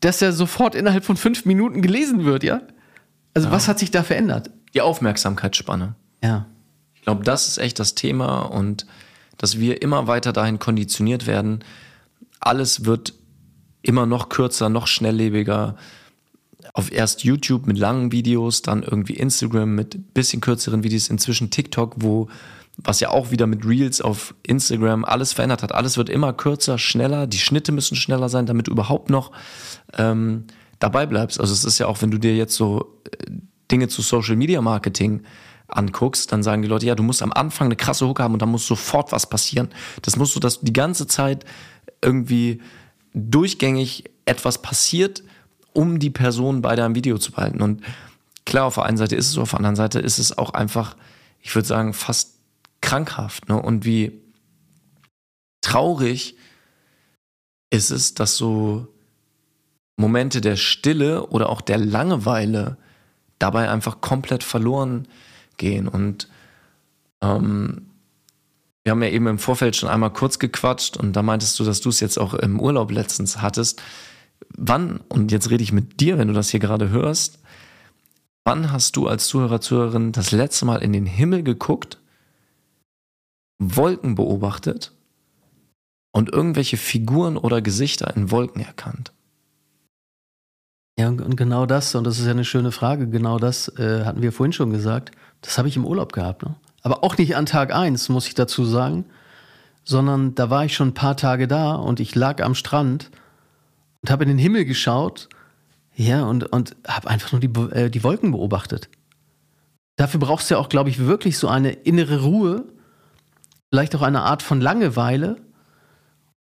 dass 0.00 0.22
er 0.22 0.32
sofort 0.32 0.74
innerhalb 0.74 1.04
von 1.04 1.16
fünf 1.16 1.44
Minuten 1.44 1.82
gelesen 1.82 2.24
wird, 2.24 2.44
ja? 2.44 2.62
Also, 3.34 3.48
ja. 3.48 3.52
was 3.54 3.68
hat 3.68 3.78
sich 3.78 3.90
da 3.90 4.02
verändert? 4.02 4.50
Die 4.74 4.80
Aufmerksamkeitsspanne. 4.80 5.94
Ja. 6.22 6.46
Ich 6.94 7.02
glaube, 7.02 7.24
das 7.24 7.48
ist 7.48 7.58
echt 7.58 7.78
das 7.78 7.94
Thema 7.94 8.42
und 8.42 8.86
dass 9.38 9.58
wir 9.58 9.82
immer 9.82 10.06
weiter 10.06 10.32
dahin 10.32 10.58
konditioniert 10.58 11.26
werden, 11.26 11.60
alles 12.40 12.84
wird 12.84 13.14
immer 13.82 14.06
noch 14.06 14.28
kürzer, 14.28 14.68
noch 14.68 14.86
schnelllebiger. 14.86 15.76
Auf 16.72 16.92
erst 16.92 17.24
YouTube 17.24 17.66
mit 17.66 17.78
langen 17.78 18.12
Videos, 18.12 18.62
dann 18.62 18.82
irgendwie 18.82 19.14
Instagram 19.14 19.74
mit 19.74 20.14
bisschen 20.14 20.40
kürzeren 20.40 20.82
Videos, 20.82 21.08
inzwischen 21.08 21.50
TikTok, 21.50 21.94
wo 21.98 22.28
was 22.76 23.00
ja 23.00 23.08
auch 23.08 23.30
wieder 23.30 23.46
mit 23.46 23.64
Reels 23.64 24.00
auf 24.00 24.34
Instagram 24.42 25.04
alles 25.04 25.32
verändert 25.32 25.62
hat. 25.62 25.74
Alles 25.74 25.96
wird 25.96 26.10
immer 26.10 26.32
kürzer, 26.32 26.78
schneller, 26.78 27.26
die 27.26 27.38
Schnitte 27.38 27.72
müssen 27.72 27.96
schneller 27.96 28.28
sein, 28.28 28.46
damit 28.46 28.66
du 28.66 28.72
überhaupt 28.72 29.08
noch 29.08 29.32
ähm, 29.96 30.44
dabei 30.78 31.06
bleibst. 31.06 31.40
Also 31.40 31.52
es 31.52 31.64
ist 31.64 31.78
ja 31.78 31.86
auch, 31.86 32.02
wenn 32.02 32.10
du 32.10 32.18
dir 32.18 32.36
jetzt 32.36 32.54
so 32.54 33.00
äh, 33.04 33.30
Dinge 33.70 33.88
zu 33.88 34.02
Social 34.02 34.36
Media 34.36 34.60
Marketing 34.60 35.22
anguckst, 35.68 36.30
dann 36.30 36.42
sagen 36.42 36.62
die 36.62 36.68
Leute, 36.68 36.86
ja, 36.86 36.94
du 36.94 37.02
musst 37.02 37.22
am 37.22 37.32
Anfang 37.32 37.66
eine 37.66 37.76
krasse 37.76 38.06
Hook 38.06 38.20
haben 38.20 38.34
und 38.34 38.42
dann 38.42 38.50
muss 38.50 38.66
sofort 38.66 39.10
was 39.10 39.28
passieren. 39.28 39.68
Das 40.02 40.16
musst 40.16 40.36
du, 40.36 40.40
dass 40.40 40.60
du 40.60 40.66
die 40.66 40.72
ganze 40.72 41.06
Zeit 41.06 41.44
irgendwie 42.02 42.62
durchgängig 43.14 44.04
etwas 44.24 44.60
passiert, 44.60 45.22
um 45.72 45.98
die 45.98 46.10
Person 46.10 46.62
bei 46.62 46.76
deinem 46.76 46.94
Video 46.94 47.18
zu 47.18 47.32
behalten. 47.32 47.60
Und 47.60 47.82
klar, 48.44 48.66
auf 48.66 48.74
der 48.74 48.84
einen 48.84 48.96
Seite 48.96 49.16
ist 49.16 49.26
es 49.26 49.32
so, 49.32 49.42
auf 49.42 49.50
der 49.50 49.58
anderen 49.58 49.76
Seite 49.76 49.98
ist 49.98 50.18
es 50.18 50.36
auch 50.36 50.50
einfach, 50.50 50.96
ich 51.40 51.54
würde 51.54 51.68
sagen, 51.68 51.92
fast 51.92 52.38
krankhaft. 52.80 53.48
Ne? 53.48 53.60
Und 53.60 53.84
wie 53.84 54.20
traurig 55.60 56.36
ist 57.70 57.90
es, 57.90 58.14
dass 58.14 58.36
so 58.36 58.88
Momente 59.96 60.40
der 60.40 60.56
Stille 60.56 61.26
oder 61.26 61.48
auch 61.48 61.60
der 61.60 61.78
Langeweile 61.78 62.76
dabei 63.38 63.70
einfach 63.70 64.00
komplett 64.00 64.42
verloren 64.42 65.08
gehen. 65.56 65.88
Und 65.88 66.28
ähm, 67.22 67.85
wir 68.86 68.92
haben 68.92 69.02
ja 69.02 69.08
eben 69.08 69.26
im 69.26 69.40
Vorfeld 69.40 69.74
schon 69.74 69.88
einmal 69.88 70.12
kurz 70.12 70.38
gequatscht 70.38 70.96
und 70.96 71.14
da 71.14 71.22
meintest 71.24 71.58
du, 71.58 71.64
dass 71.64 71.80
du 71.80 71.88
es 71.88 71.98
jetzt 71.98 72.18
auch 72.18 72.34
im 72.34 72.60
Urlaub 72.60 72.92
letztens 72.92 73.42
hattest. 73.42 73.82
Wann, 74.56 75.00
und 75.08 75.32
jetzt 75.32 75.50
rede 75.50 75.64
ich 75.64 75.72
mit 75.72 75.98
dir, 75.98 76.18
wenn 76.18 76.28
du 76.28 76.34
das 76.34 76.50
hier 76.50 76.60
gerade 76.60 76.88
hörst, 76.90 77.40
wann 78.44 78.70
hast 78.70 78.94
du 78.94 79.08
als 79.08 79.26
Zuhörer, 79.26 79.60
Zuhörerin 79.60 80.12
das 80.12 80.30
letzte 80.30 80.66
Mal 80.66 80.84
in 80.84 80.92
den 80.92 81.04
Himmel 81.04 81.42
geguckt, 81.42 81.98
Wolken 83.58 84.14
beobachtet 84.14 84.92
und 86.12 86.32
irgendwelche 86.32 86.76
Figuren 86.76 87.36
oder 87.36 87.62
Gesichter 87.62 88.16
in 88.16 88.30
Wolken 88.30 88.62
erkannt? 88.62 89.12
Ja, 90.96 91.08
und 91.08 91.36
genau 91.36 91.66
das, 91.66 91.92
und 91.96 92.04
das 92.04 92.20
ist 92.20 92.26
ja 92.26 92.30
eine 92.30 92.44
schöne 92.44 92.70
Frage, 92.70 93.08
genau 93.08 93.40
das 93.40 93.66
äh, 93.80 94.04
hatten 94.04 94.22
wir 94.22 94.30
vorhin 94.30 94.52
schon 94.52 94.70
gesagt, 94.70 95.10
das 95.40 95.58
habe 95.58 95.66
ich 95.66 95.74
im 95.74 95.84
Urlaub 95.84 96.12
gehabt. 96.12 96.44
Ne? 96.44 96.54
Aber 96.86 97.02
auch 97.02 97.18
nicht 97.18 97.34
an 97.34 97.46
Tag 97.46 97.74
1, 97.74 98.10
muss 98.10 98.28
ich 98.28 98.36
dazu 98.36 98.64
sagen, 98.64 99.06
sondern 99.82 100.36
da 100.36 100.50
war 100.50 100.64
ich 100.64 100.76
schon 100.76 100.90
ein 100.90 100.94
paar 100.94 101.16
Tage 101.16 101.48
da 101.48 101.74
und 101.74 101.98
ich 101.98 102.14
lag 102.14 102.40
am 102.40 102.54
Strand 102.54 103.10
und 104.02 104.10
habe 104.12 104.22
in 104.22 104.28
den 104.28 104.38
Himmel 104.38 104.64
geschaut, 104.64 105.28
ja, 105.96 106.22
und, 106.22 106.44
und 106.44 106.76
habe 106.86 107.10
einfach 107.10 107.32
nur 107.32 107.40
die, 107.40 107.50
äh, 107.76 107.90
die 107.90 108.04
Wolken 108.04 108.30
beobachtet. 108.30 108.88
Dafür 109.96 110.20
brauchst 110.20 110.48
du 110.48 110.54
ja 110.54 110.60
auch, 110.60 110.68
glaube 110.68 110.88
ich, 110.88 111.00
wirklich 111.00 111.38
so 111.38 111.48
eine 111.48 111.72
innere 111.72 112.22
Ruhe, 112.22 112.66
vielleicht 113.68 113.96
auch 113.96 114.02
eine 114.02 114.22
Art 114.22 114.44
von 114.44 114.60
Langeweile. 114.60 115.38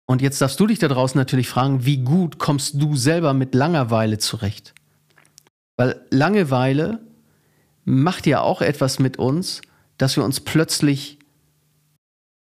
Und 0.07 0.23
jetzt 0.23 0.41
darfst 0.41 0.61
du 0.61 0.69
dich 0.69 0.79
da 0.79 0.87
draußen 0.87 1.19
natürlich 1.19 1.49
fragen, 1.49 1.85
wie 1.87 2.05
gut 2.05 2.39
kommst 2.39 2.81
du 2.81 2.95
selber 2.95 3.35
mit 3.35 3.53
Langeweile 3.57 4.19
zurecht? 4.19 4.75
Weil 5.77 6.01
Langeweile 6.11 7.01
macht 7.85 8.29
ja 8.29 8.43
auch 8.43 8.63
etwas 8.63 9.01
mit 9.01 9.19
uns, 9.19 9.63
dass 10.01 10.17
wir 10.17 10.25
uns 10.25 10.41
plötzlich 10.41 11.19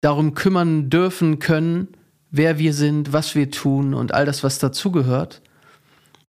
darum 0.03 0.35
kümmern 0.35 0.91
dürfen 0.91 1.39
können, 1.39 1.89
wer 2.31 2.59
wir 2.59 2.75
sind, 2.75 3.15
was 3.15 3.35
wir 3.35 3.51
tun 3.51 3.95
und 3.95 4.13
all 4.13 4.27
das, 4.27 4.45
was 4.45 4.59
dazugehört. 4.59 5.41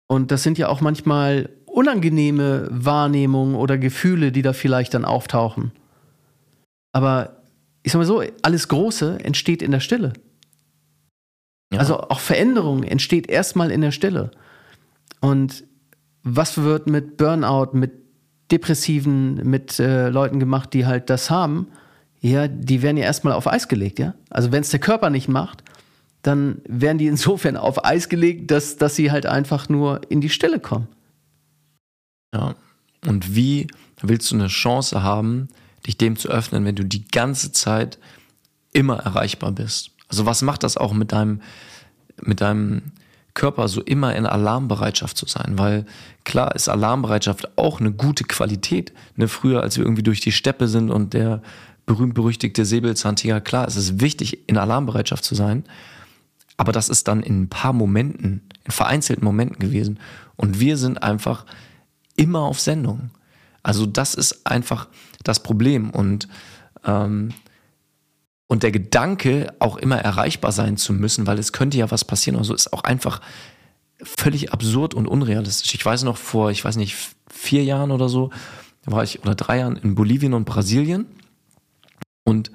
Und 0.08 0.32
das 0.32 0.44
sind 0.44 0.60
ja 0.60 0.68
auch 0.68 0.80
manchmal 0.80 1.50
unangenehme 1.66 2.68
Wahrnehmungen 2.70 3.56
oder 3.56 3.80
Gefühle, 3.80 4.32
die 4.32 4.44
da 4.44 4.54
vielleicht 4.54 4.94
dann 4.94 5.06
auftauchen. 5.06 5.72
Aber 6.94 7.42
ich 7.82 7.92
sag 7.92 8.00
mal 8.00 8.06
so, 8.06 8.24
alles 8.44 8.68
Große 8.68 9.20
entsteht 9.24 9.64
in 9.64 9.72
der 9.72 9.80
Stille. 9.80 10.14
Ja. 11.74 11.80
Also 11.80 12.00
auch 12.00 12.20
Veränderung 12.20 12.84
entsteht 12.84 13.28
erstmal 13.28 13.72
in 13.72 13.82
der 13.82 13.92
Stille. 13.92 14.30
Und 15.20 15.64
was 16.22 16.60
wird 16.60 16.88
mit 16.88 17.18
Burnout, 17.18 17.72
mit 17.74 18.07
Depressiven, 18.51 19.36
mit 19.50 19.80
äh, 19.80 20.10
Leuten 20.10 20.39
gemacht, 20.39 20.74
die 20.74 20.86
halt 20.86 21.10
das 21.10 21.30
haben? 21.30 21.68
Ja, 22.20 22.48
die 22.48 22.82
werden 22.82 22.98
ja 22.98 23.04
erstmal 23.04 23.34
auf 23.34 23.48
Eis 23.48 23.68
gelegt, 23.68 24.00
ja. 24.00 24.16
Also 24.30 24.51
wenn 24.51 24.62
es 24.62 24.70
der 24.70 24.80
Körper 24.80 25.10
nicht 25.10 25.27
macht, 25.27 25.63
dann 26.22 26.62
werden 26.68 26.98
die 26.98 27.08
insofern 27.08 27.58
auf 27.58 27.86
Eis 27.86 28.10
gelegt, 28.10 28.51
dass, 28.51 28.77
dass 28.77 28.96
sie 28.96 29.12
halt 29.12 29.25
einfach 29.25 29.70
nur 29.70 30.01
in 30.10 30.22
die 30.22 30.30
Stille 30.30 30.60
kommen. 30.60 30.88
Ja. 32.34 32.56
Und 33.06 33.36
wie 33.36 33.68
willst 34.01 34.32
du 34.32 34.36
eine 34.36 34.48
Chance 34.48 35.04
haben, 35.04 35.50
dich 35.86 35.98
dem 35.98 36.18
zu 36.18 36.30
öffnen, 36.30 36.66
wenn 36.66 36.75
du 36.75 36.84
die 36.84 37.08
ganze 37.08 37.51
Zeit 37.51 38.00
immer 38.74 38.98
erreichbar 38.98 39.51
bist? 39.51 39.92
Also 40.10 40.25
was 40.25 40.42
macht 40.42 40.63
das 40.63 40.77
auch 40.77 40.94
mit 40.94 41.12
deinem, 41.12 41.42
mit 42.22 42.42
deinem 42.42 42.92
Körper, 43.38 43.67
so 43.67 43.82
immer 43.82 44.15
in 44.15 44.25
Alarmbereitschaft 44.25 45.15
zu 45.15 45.27
sein? 45.27 45.53
Weil 45.58 45.86
klar 46.25 46.56
ist 46.56 46.67
Alarmbereitschaft 46.67 47.58
auch 47.58 47.79
eine 47.79 47.91
gute 47.91 48.24
Qualität. 48.24 48.91
Ne, 49.15 49.27
früher, 49.27 49.62
als 49.62 49.77
wir 49.77 49.86
irgendwie 49.86 50.03
durch 50.03 50.20
die 50.20 50.32
Steppe 50.32 50.67
sind 50.67 50.89
und 50.89 51.13
der 51.13 51.41
berühmt-berüchtigte 51.86 52.65
Säbelzahntiger, 52.65 53.39
klar, 53.39 53.67
es 53.67 53.77
ist 53.77 54.01
wichtig, 54.01 54.50
in 54.50 54.58
Alarmbereitschaft 54.58 55.24
zu 55.24 55.36
sein. 55.36 55.63
Aber 56.58 56.72
das 56.72 56.89
ist 56.89 57.08
dann 57.08 57.22
in 57.22 57.44
ein 57.44 57.50
paar 57.50 57.74
Momenten, 57.74 58.41
in 58.65 58.72
vereinzelten 58.72 59.24
Momenten 59.24 59.60
gewesen. 59.60 60.00
Und 60.36 60.60
wir 60.60 60.75
sind 60.75 61.03
einfach 61.03 61.46
immer 62.15 62.41
auf 62.41 62.60
Sendung. 62.60 63.12
Also 63.62 63.86
das 63.86 64.15
ist 64.15 64.48
einfach 64.48 64.88
das 65.24 65.44
Problem. 65.44 65.91
Und, 65.91 66.27
ähm, 66.86 67.29
und 68.48 68.63
der 68.63 68.72
Gedanke, 68.72 69.54
auch 69.60 69.77
immer 69.77 69.98
erreichbar 69.98 70.51
sein 70.51 70.77
zu 70.77 70.94
müssen, 70.94 71.27
weil 71.27 71.38
es 71.38 71.51
könnte 71.51 71.77
ja 71.77 71.92
was 71.92 72.06
passieren, 72.06 72.38
also 72.38 72.54
ist 72.54 72.74
auch 72.74 72.84
einfach 72.84 73.22
völlig 74.01 74.54
absurd 74.54 74.94
und 74.94 75.08
unrealistisch. 75.08 75.74
Ich 75.74 75.86
weiß 75.86 76.04
noch 76.04 76.18
vor, 76.18 76.51
ich 76.51 76.63
weiß 76.63 76.77
nicht, 76.77 76.96
vier 77.30 77.63
Jahren 77.63 77.92
oder 77.92 78.10
so, 78.10 78.32
war 78.86 79.04
ich, 79.04 79.22
oder 79.22 79.36
drei 79.36 79.60
Jahren 79.60 79.75
in 79.75 79.96
Bolivien 79.96 80.34
und 80.34 80.46
Brasilien. 80.46 81.08
Und 82.24 82.51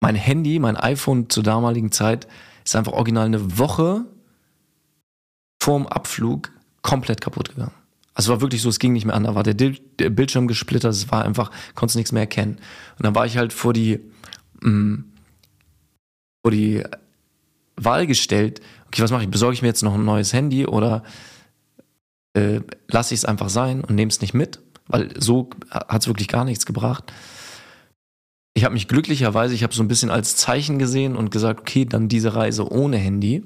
mein 0.00 0.14
Handy, 0.14 0.58
mein 0.58 0.76
iPhone 0.76 1.30
zur 1.30 1.42
damaligen 1.42 1.90
Zeit, 1.90 2.26
ist 2.64 2.76
einfach 2.76 2.92
original 2.92 3.26
eine 3.26 3.58
Woche 3.58 4.04
vorm 5.62 5.86
Abflug 5.86 6.50
komplett 6.82 7.20
kaputt 7.20 7.50
gegangen. 7.50 7.72
Also 8.14 8.32
war 8.32 8.40
wirklich 8.40 8.60
so, 8.60 8.68
es 8.68 8.78
ging 8.78 8.92
nicht 8.92 9.06
mehr 9.06 9.14
an. 9.14 9.24
Da 9.24 9.34
war 9.34 9.42
der, 9.42 9.54
Bildschirm 10.10 10.48
gesplittert, 10.48 10.92
es 10.92 11.10
war 11.10 11.24
einfach, 11.24 11.50
konntest 11.74 11.96
nichts 11.96 12.12
mehr 12.12 12.22
erkennen. 12.22 12.58
Und 12.98 13.06
dann 13.06 13.14
war 13.14 13.24
ich 13.24 13.38
halt 13.38 13.52
vor 13.52 13.72
die, 13.72 14.00
vor 14.62 16.50
die 16.50 16.82
Wahl 17.76 18.06
gestellt, 18.06 18.60
okay, 18.86 19.02
was 19.02 19.10
mache 19.10 19.24
ich? 19.24 19.28
Besorge 19.28 19.54
ich 19.54 19.62
mir 19.62 19.68
jetzt 19.68 19.82
noch 19.82 19.94
ein 19.94 20.04
neues 20.04 20.32
Handy 20.32 20.66
oder 20.66 21.02
äh, 22.34 22.60
lasse 22.88 23.14
ich 23.14 23.20
es 23.20 23.24
einfach 23.24 23.48
sein 23.48 23.82
und 23.82 23.94
nehme 23.94 24.10
es 24.10 24.20
nicht 24.20 24.34
mit? 24.34 24.60
Weil 24.86 25.12
so 25.20 25.50
hat 25.70 26.02
es 26.02 26.08
wirklich 26.08 26.28
gar 26.28 26.44
nichts 26.44 26.66
gebracht 26.66 27.12
ich 28.54 28.64
habe 28.64 28.74
mich 28.74 28.88
glücklicherweise, 28.88 29.54
ich 29.54 29.62
habe 29.62 29.74
so 29.74 29.82
ein 29.82 29.88
bisschen 29.88 30.10
als 30.10 30.36
Zeichen 30.36 30.78
gesehen 30.78 31.16
und 31.16 31.30
gesagt, 31.30 31.60
okay, 31.60 31.84
dann 31.84 32.08
diese 32.08 32.34
Reise 32.34 32.70
ohne 32.70 32.98
Handy. 32.98 33.44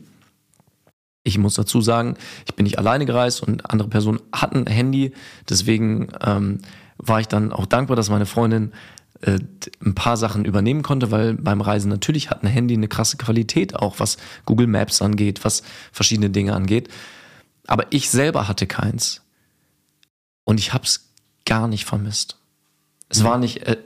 Ich 1.23 1.38
muss 1.38 1.54
dazu 1.54 1.80
sagen, 1.80 2.16
ich 2.46 2.54
bin 2.54 2.64
nicht 2.64 2.78
alleine 2.78 3.06
gereist 3.06 3.42
und 3.42 3.70
andere 3.70 3.88
Personen 3.88 4.20
hatten 4.32 4.66
Handy. 4.66 5.12
Deswegen 5.49 6.08
ähm, 6.25 6.58
war 6.99 7.20
ich 7.20 7.28
dann 7.28 7.52
auch 7.52 7.66
dankbar, 7.66 7.96
dass 7.96 8.11
meine 8.11 8.26
Freundin 8.26 8.73
äh, 9.23 9.38
ein 9.85 9.94
paar 9.94 10.16
Sachen 10.16 10.44
übernehmen 10.44 10.82
konnte, 10.82 11.11
weil 11.11 11.35
beim 11.35 11.61
Reisen 11.61 11.88
natürlich 11.88 12.30
hat 12.30 12.42
ein 12.42 12.49
Handy 12.49 12.75
eine 12.75 12.88
krasse 12.88 13.16
Qualität, 13.16 13.76
auch 13.76 13.99
was 13.99 14.16
Google 14.44 14.66
Maps 14.66 15.02
angeht, 15.02 15.44
was 15.44 15.62
verschiedene 15.92 16.30
Dinge 16.30 16.54
angeht. 16.54 16.88
Aber 17.66 17.87
ich 17.90 18.11
selber 18.11 18.49
hatte 18.49 18.66
keins. 18.66 19.23
Und 20.44 20.61
ich 20.61 20.73
habe 20.73 20.85
es 20.85 21.11
gar 21.44 21.66
nicht 21.66 21.85
vermisst. 21.85 22.38
Es 23.08 23.25
war 23.25 23.38
nicht, 23.38 23.66
äh, 23.66 23.76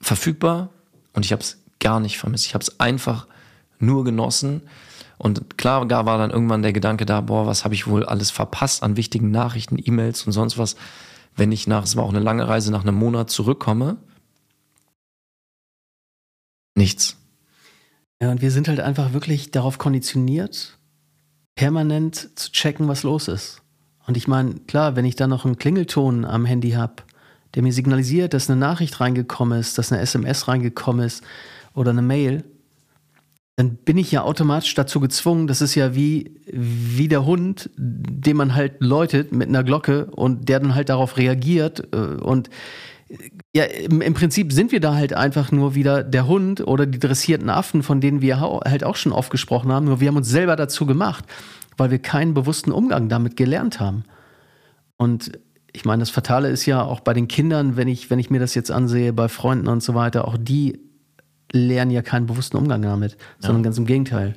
verfügbar 0.00 0.70
und 1.12 1.24
ich 1.24 1.32
habe 1.32 1.42
es 1.42 1.58
gar 1.80 2.00
nicht 2.00 2.18
vermisst. 2.18 2.46
Ich 2.46 2.54
habe 2.54 2.62
es 2.62 2.80
einfach 2.80 3.26
nur 3.78 4.04
genossen. 4.04 4.62
Und 5.18 5.58
klar 5.58 5.86
gar 5.86 6.06
war 6.06 6.18
dann 6.18 6.30
irgendwann 6.30 6.62
der 6.62 6.72
Gedanke 6.72 7.04
da, 7.04 7.20
boah, 7.20 7.46
was 7.46 7.64
habe 7.64 7.74
ich 7.74 7.86
wohl 7.86 8.04
alles 8.04 8.30
verpasst 8.30 8.82
an 8.82 8.96
wichtigen 8.96 9.30
Nachrichten, 9.30 9.76
E-Mails 9.82 10.24
und 10.26 10.32
sonst 10.32 10.58
was, 10.58 10.76
wenn 11.36 11.52
ich 11.52 11.66
nach, 11.66 11.84
es 11.84 11.96
war 11.96 12.04
auch 12.04 12.10
eine 12.10 12.20
lange 12.20 12.46
Reise, 12.48 12.70
nach 12.70 12.82
einem 12.82 12.94
Monat 12.94 13.30
zurückkomme. 13.30 13.96
Nichts. 16.78 17.16
Ja, 18.22 18.30
und 18.30 18.40
wir 18.40 18.52
sind 18.52 18.68
halt 18.68 18.78
einfach 18.78 19.12
wirklich 19.12 19.50
darauf 19.50 19.78
konditioniert, 19.78 20.78
permanent 21.56 22.38
zu 22.38 22.52
checken, 22.52 22.86
was 22.86 23.02
los 23.02 23.26
ist. 23.26 23.62
Und 24.06 24.16
ich 24.16 24.28
meine, 24.28 24.54
klar, 24.60 24.94
wenn 24.94 25.04
ich 25.04 25.16
da 25.16 25.26
noch 25.26 25.44
einen 25.44 25.58
Klingelton 25.58 26.24
am 26.24 26.44
Handy 26.44 26.70
habe, 26.70 27.02
der 27.54 27.64
mir 27.64 27.72
signalisiert, 27.72 28.32
dass 28.32 28.48
eine 28.48 28.60
Nachricht 28.60 29.00
reingekommen 29.00 29.58
ist, 29.58 29.76
dass 29.76 29.90
eine 29.90 30.00
SMS 30.00 30.46
reingekommen 30.46 31.04
ist 31.04 31.24
oder 31.74 31.90
eine 31.90 32.02
Mail, 32.02 32.44
dann 33.58 33.74
bin 33.74 33.98
ich 33.98 34.12
ja 34.12 34.22
automatisch 34.22 34.72
dazu 34.76 35.00
gezwungen, 35.00 35.48
das 35.48 35.60
ist 35.60 35.74
ja 35.74 35.96
wie, 35.96 36.40
wie 36.46 37.08
der 37.08 37.26
Hund, 37.26 37.70
den 37.76 38.36
man 38.36 38.54
halt 38.54 38.74
läutet 38.78 39.32
mit 39.32 39.48
einer 39.48 39.64
Glocke 39.64 40.06
und 40.12 40.48
der 40.48 40.60
dann 40.60 40.76
halt 40.76 40.90
darauf 40.90 41.16
reagiert. 41.16 41.88
Äh, 41.92 42.22
und 42.22 42.50
ja, 43.52 43.64
im, 43.64 44.00
im 44.00 44.14
Prinzip 44.14 44.52
sind 44.52 44.70
wir 44.70 44.78
da 44.78 44.94
halt 44.94 45.12
einfach 45.12 45.50
nur 45.50 45.74
wieder 45.74 46.04
der 46.04 46.28
Hund 46.28 46.60
oder 46.68 46.86
die 46.86 47.00
dressierten 47.00 47.50
Affen, 47.50 47.82
von 47.82 48.00
denen 48.00 48.20
wir 48.20 48.38
halt 48.40 48.84
auch 48.84 48.94
schon 48.94 49.10
oft 49.10 49.32
gesprochen 49.32 49.72
haben, 49.72 49.86
nur 49.86 49.98
wir 49.98 50.06
haben 50.06 50.16
uns 50.16 50.28
selber 50.28 50.54
dazu 50.54 50.86
gemacht, 50.86 51.24
weil 51.76 51.90
wir 51.90 51.98
keinen 51.98 52.34
bewussten 52.34 52.70
Umgang 52.70 53.08
damit 53.08 53.36
gelernt 53.36 53.80
haben. 53.80 54.04
Und 54.98 55.32
ich 55.72 55.84
meine, 55.84 55.98
das 55.98 56.10
Fatale 56.10 56.48
ist 56.48 56.64
ja 56.64 56.84
auch 56.84 57.00
bei 57.00 57.12
den 57.12 57.26
Kindern, 57.26 57.76
wenn 57.76 57.88
ich, 57.88 58.08
wenn 58.08 58.20
ich 58.20 58.30
mir 58.30 58.38
das 58.38 58.54
jetzt 58.54 58.70
ansehe, 58.70 59.12
bei 59.12 59.26
Freunden 59.26 59.66
und 59.66 59.82
so 59.82 59.96
weiter, 59.96 60.28
auch 60.28 60.36
die 60.38 60.78
lernen 61.52 61.90
ja 61.90 62.02
keinen 62.02 62.26
bewussten 62.26 62.56
Umgang 62.56 62.82
damit, 62.82 63.16
sondern 63.38 63.62
ja. 63.62 63.64
ganz 63.64 63.78
im 63.78 63.86
Gegenteil. 63.86 64.34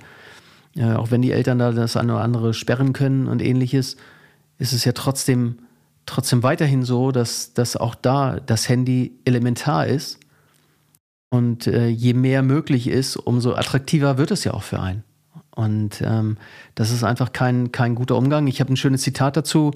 Ja, 0.73 0.97
auch 0.97 1.11
wenn 1.11 1.21
die 1.21 1.31
Eltern 1.31 1.59
da 1.59 1.71
das 1.71 1.97
eine 1.97 2.13
oder 2.13 2.23
andere 2.23 2.53
sperren 2.53 2.93
können 2.93 3.27
und 3.27 3.41
ähnliches, 3.41 3.97
ist 4.57 4.73
es 4.73 4.85
ja 4.85 4.93
trotzdem, 4.93 5.59
trotzdem 6.05 6.43
weiterhin 6.43 6.83
so, 6.83 7.11
dass, 7.11 7.53
dass 7.53 7.75
auch 7.75 7.95
da 7.95 8.39
das 8.39 8.69
Handy 8.69 9.19
elementar 9.25 9.87
ist. 9.87 10.19
Und 11.29 11.67
äh, 11.67 11.87
je 11.87 12.13
mehr 12.13 12.41
möglich 12.43 12.87
ist, 12.87 13.15
umso 13.15 13.53
attraktiver 13.53 14.17
wird 14.17 14.31
es 14.31 14.43
ja 14.43 14.53
auch 14.53 14.63
für 14.63 14.79
einen. 14.79 15.03
Und 15.55 16.01
ähm, 16.01 16.37
das 16.75 16.91
ist 16.91 17.03
einfach 17.03 17.33
kein, 17.33 17.71
kein 17.71 17.95
guter 17.95 18.17
Umgang. 18.17 18.47
Ich 18.47 18.59
habe 18.59 18.71
ein 18.71 18.77
schönes 18.77 19.01
Zitat 19.01 19.35
dazu 19.37 19.71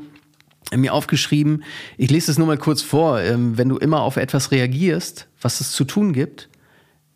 mir 0.75 0.93
aufgeschrieben, 0.93 1.63
ich 1.97 2.09
lese 2.09 2.31
es 2.31 2.37
nur 2.37 2.47
mal 2.47 2.57
kurz 2.57 2.81
vor, 2.81 3.21
ähm, 3.21 3.57
wenn 3.57 3.69
du 3.69 3.77
immer 3.77 4.01
auf 4.01 4.17
etwas 4.17 4.51
reagierst, 4.51 5.27
was 5.39 5.61
es 5.61 5.71
zu 5.71 5.83
tun 5.83 6.13
gibt, 6.13 6.49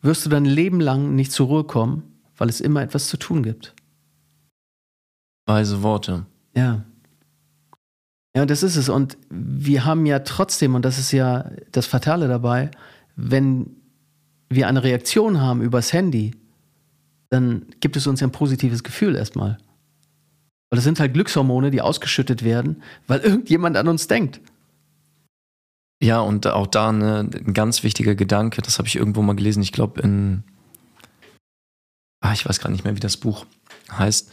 wirst 0.02 0.26
du 0.26 0.30
dein 0.30 0.46
Leben 0.46 0.80
lang 0.80 1.16
nicht 1.16 1.32
zur 1.32 1.48
Ruhe 1.48 1.64
kommen, 1.64 2.04
weil 2.38 2.50
es 2.50 2.62
immer 2.62 2.82
etwas 2.82 3.08
zu 3.08 3.18
tun 3.18 3.44
gibt. 3.44 3.76
Weise 5.46 5.84
Worte. 5.84 6.26
Ja. 6.56 6.86
Ja, 8.36 8.46
das 8.46 8.64
ist 8.64 8.76
es. 8.76 8.90
Und 8.90 9.18
wir 9.30 9.86
haben 9.86 10.06
ja 10.06 10.20
trotzdem, 10.20 10.76
und 10.76 10.86
das 10.86 11.00
ist 11.00 11.12
ja 11.12 11.50
das 11.72 11.88
Fatale 11.88 12.28
dabei, 12.28 12.72
wenn 13.16 13.76
wir 14.50 14.68
eine 14.68 14.84
Reaktion 14.84 15.42
haben 15.42 15.62
übers 15.62 15.94
Handy, 15.94 16.32
dann 17.30 17.66
gibt 17.80 17.96
es 17.96 18.08
uns 18.08 18.20
ja 18.20 18.28
ein 18.28 18.32
positives 18.32 18.84
Gefühl 18.84 19.16
erstmal. 19.16 19.58
Weil 20.70 20.78
das 20.78 20.84
sind 20.84 21.00
halt 21.00 21.14
Glückshormone, 21.14 21.72
die 21.72 21.82
ausgeschüttet 21.82 22.44
werden, 22.44 22.82
weil 23.08 23.20
irgendjemand 23.24 23.78
an 23.78 23.88
uns 23.88 24.08
denkt. 24.08 24.42
Ja, 26.02 26.22
und 26.22 26.48
auch 26.48 26.68
da 26.68 26.90
eine, 26.90 27.20
ein 27.20 27.54
ganz 27.54 27.84
wichtiger 27.84 28.16
Gedanke, 28.16 28.62
das 28.62 28.78
habe 28.78 28.88
ich 28.88 28.96
irgendwo 28.96 29.22
mal 29.22 29.36
gelesen, 29.36 29.62
ich 29.62 29.74
glaube 29.74 30.02
in, 30.02 30.44
ah, 32.22 32.32
ich 32.32 32.48
weiß 32.48 32.60
gerade 32.60 32.72
nicht 32.72 32.86
mehr, 32.86 32.96
wie 32.96 33.02
das 33.02 33.18
Buch 33.18 33.46
heißt, 33.92 34.32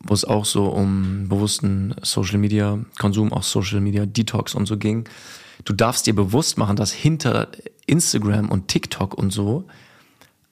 wo 0.00 0.14
es 0.14 0.24
auch 0.24 0.44
so 0.44 0.66
um 0.68 1.28
bewussten 1.28 1.94
Social 2.02 2.38
Media 2.38 2.78
Konsum, 2.98 3.32
auch 3.32 3.42
Social 3.42 3.80
Media 3.80 4.06
Detox 4.06 4.54
und 4.54 4.66
so 4.66 4.78
ging. 4.78 5.08
Du 5.64 5.72
darfst 5.72 6.06
dir 6.06 6.14
bewusst 6.14 6.56
machen, 6.56 6.76
dass 6.76 6.92
hinter 6.92 7.48
Instagram 7.86 8.50
und 8.50 8.68
TikTok 8.68 9.14
und 9.14 9.30
so 9.30 9.66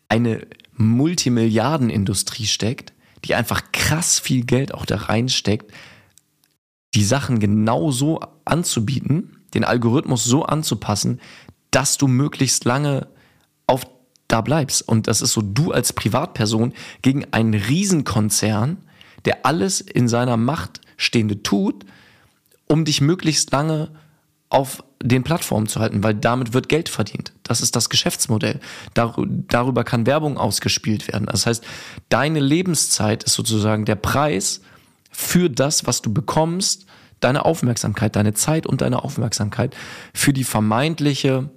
eine 0.09 0.47
Multimilliardenindustrie 0.75 2.47
steckt, 2.47 2.93
die 3.25 3.35
einfach 3.35 3.63
krass 3.73 4.19
viel 4.19 4.45
Geld 4.45 4.75
auch 4.75 4.85
da 4.85 4.97
reinsteckt, 4.97 5.73
die 6.95 7.05
Sachen 7.05 7.41
genau 7.41 7.91
so 7.91 8.21
anzubieten, 8.45 9.37
den 9.55 9.65
Algorithmus 9.65 10.25
so 10.25 10.45
anzupassen, 10.45 11.21
dass 11.71 11.99
du 11.99 12.09
möglichst 12.09 12.65
lange 12.65 13.09
auf 13.67 13.87
da 14.29 14.41
bleibst. 14.41 14.87
Und 14.87 15.07
das 15.07 15.23
ist 15.23 15.33
so 15.33 15.43
du 15.43 15.73
als 15.73 15.93
Privatperson 15.93 16.73
gegen 17.03 17.27
einen 17.33 17.55
Riesenkonzern, 17.55 18.79
der 19.25 19.47
alles 19.47 19.81
in 19.81 20.09
seiner 20.09 20.37
Macht 20.37 20.81
Stehende 20.97 21.43
tut, 21.43 21.85
um 22.67 22.85
dich 22.85 23.01
möglichst 23.01 23.53
lange 23.53 23.91
auf 24.49 24.83
den 25.03 25.25
Plattformen 25.25 25.67
zu 25.67 25.81
halten, 25.81 26.03
weil 26.03 26.15
damit 26.15 26.53
wird 26.53 26.69
Geld 26.69 26.89
verdient. 26.89 27.33
Das 27.43 27.61
ist 27.61 27.77
das 27.77 27.91
Geschäftsmodell. 27.91 28.61
Dar 28.95 29.15
darüber 29.27 29.85
kann 29.85 30.07
Werbung 30.07 30.39
ausgespielt 30.39 31.09
werden. 31.09 31.27
Das 31.27 31.47
heißt, 31.47 31.65
deine 32.09 32.41
Lebenszeit 32.41 33.25
ist 33.25 33.35
sozusagen 33.35 33.85
der 33.85 33.97
Preis 33.97 34.63
für 35.11 35.51
das, 35.51 35.87
was 35.87 36.03
du 36.03 36.13
bekommst, 36.13 36.87
deine 37.21 37.45
Aufmerksamkeit, 37.45 38.17
deine 38.17 38.35
Zeit 38.35 38.67
und 38.67 38.81
deine 38.81 39.03
Aufmerksamkeit 39.03 39.75
für 40.13 40.33
die 40.33 40.45
vermeintliche 40.45 41.51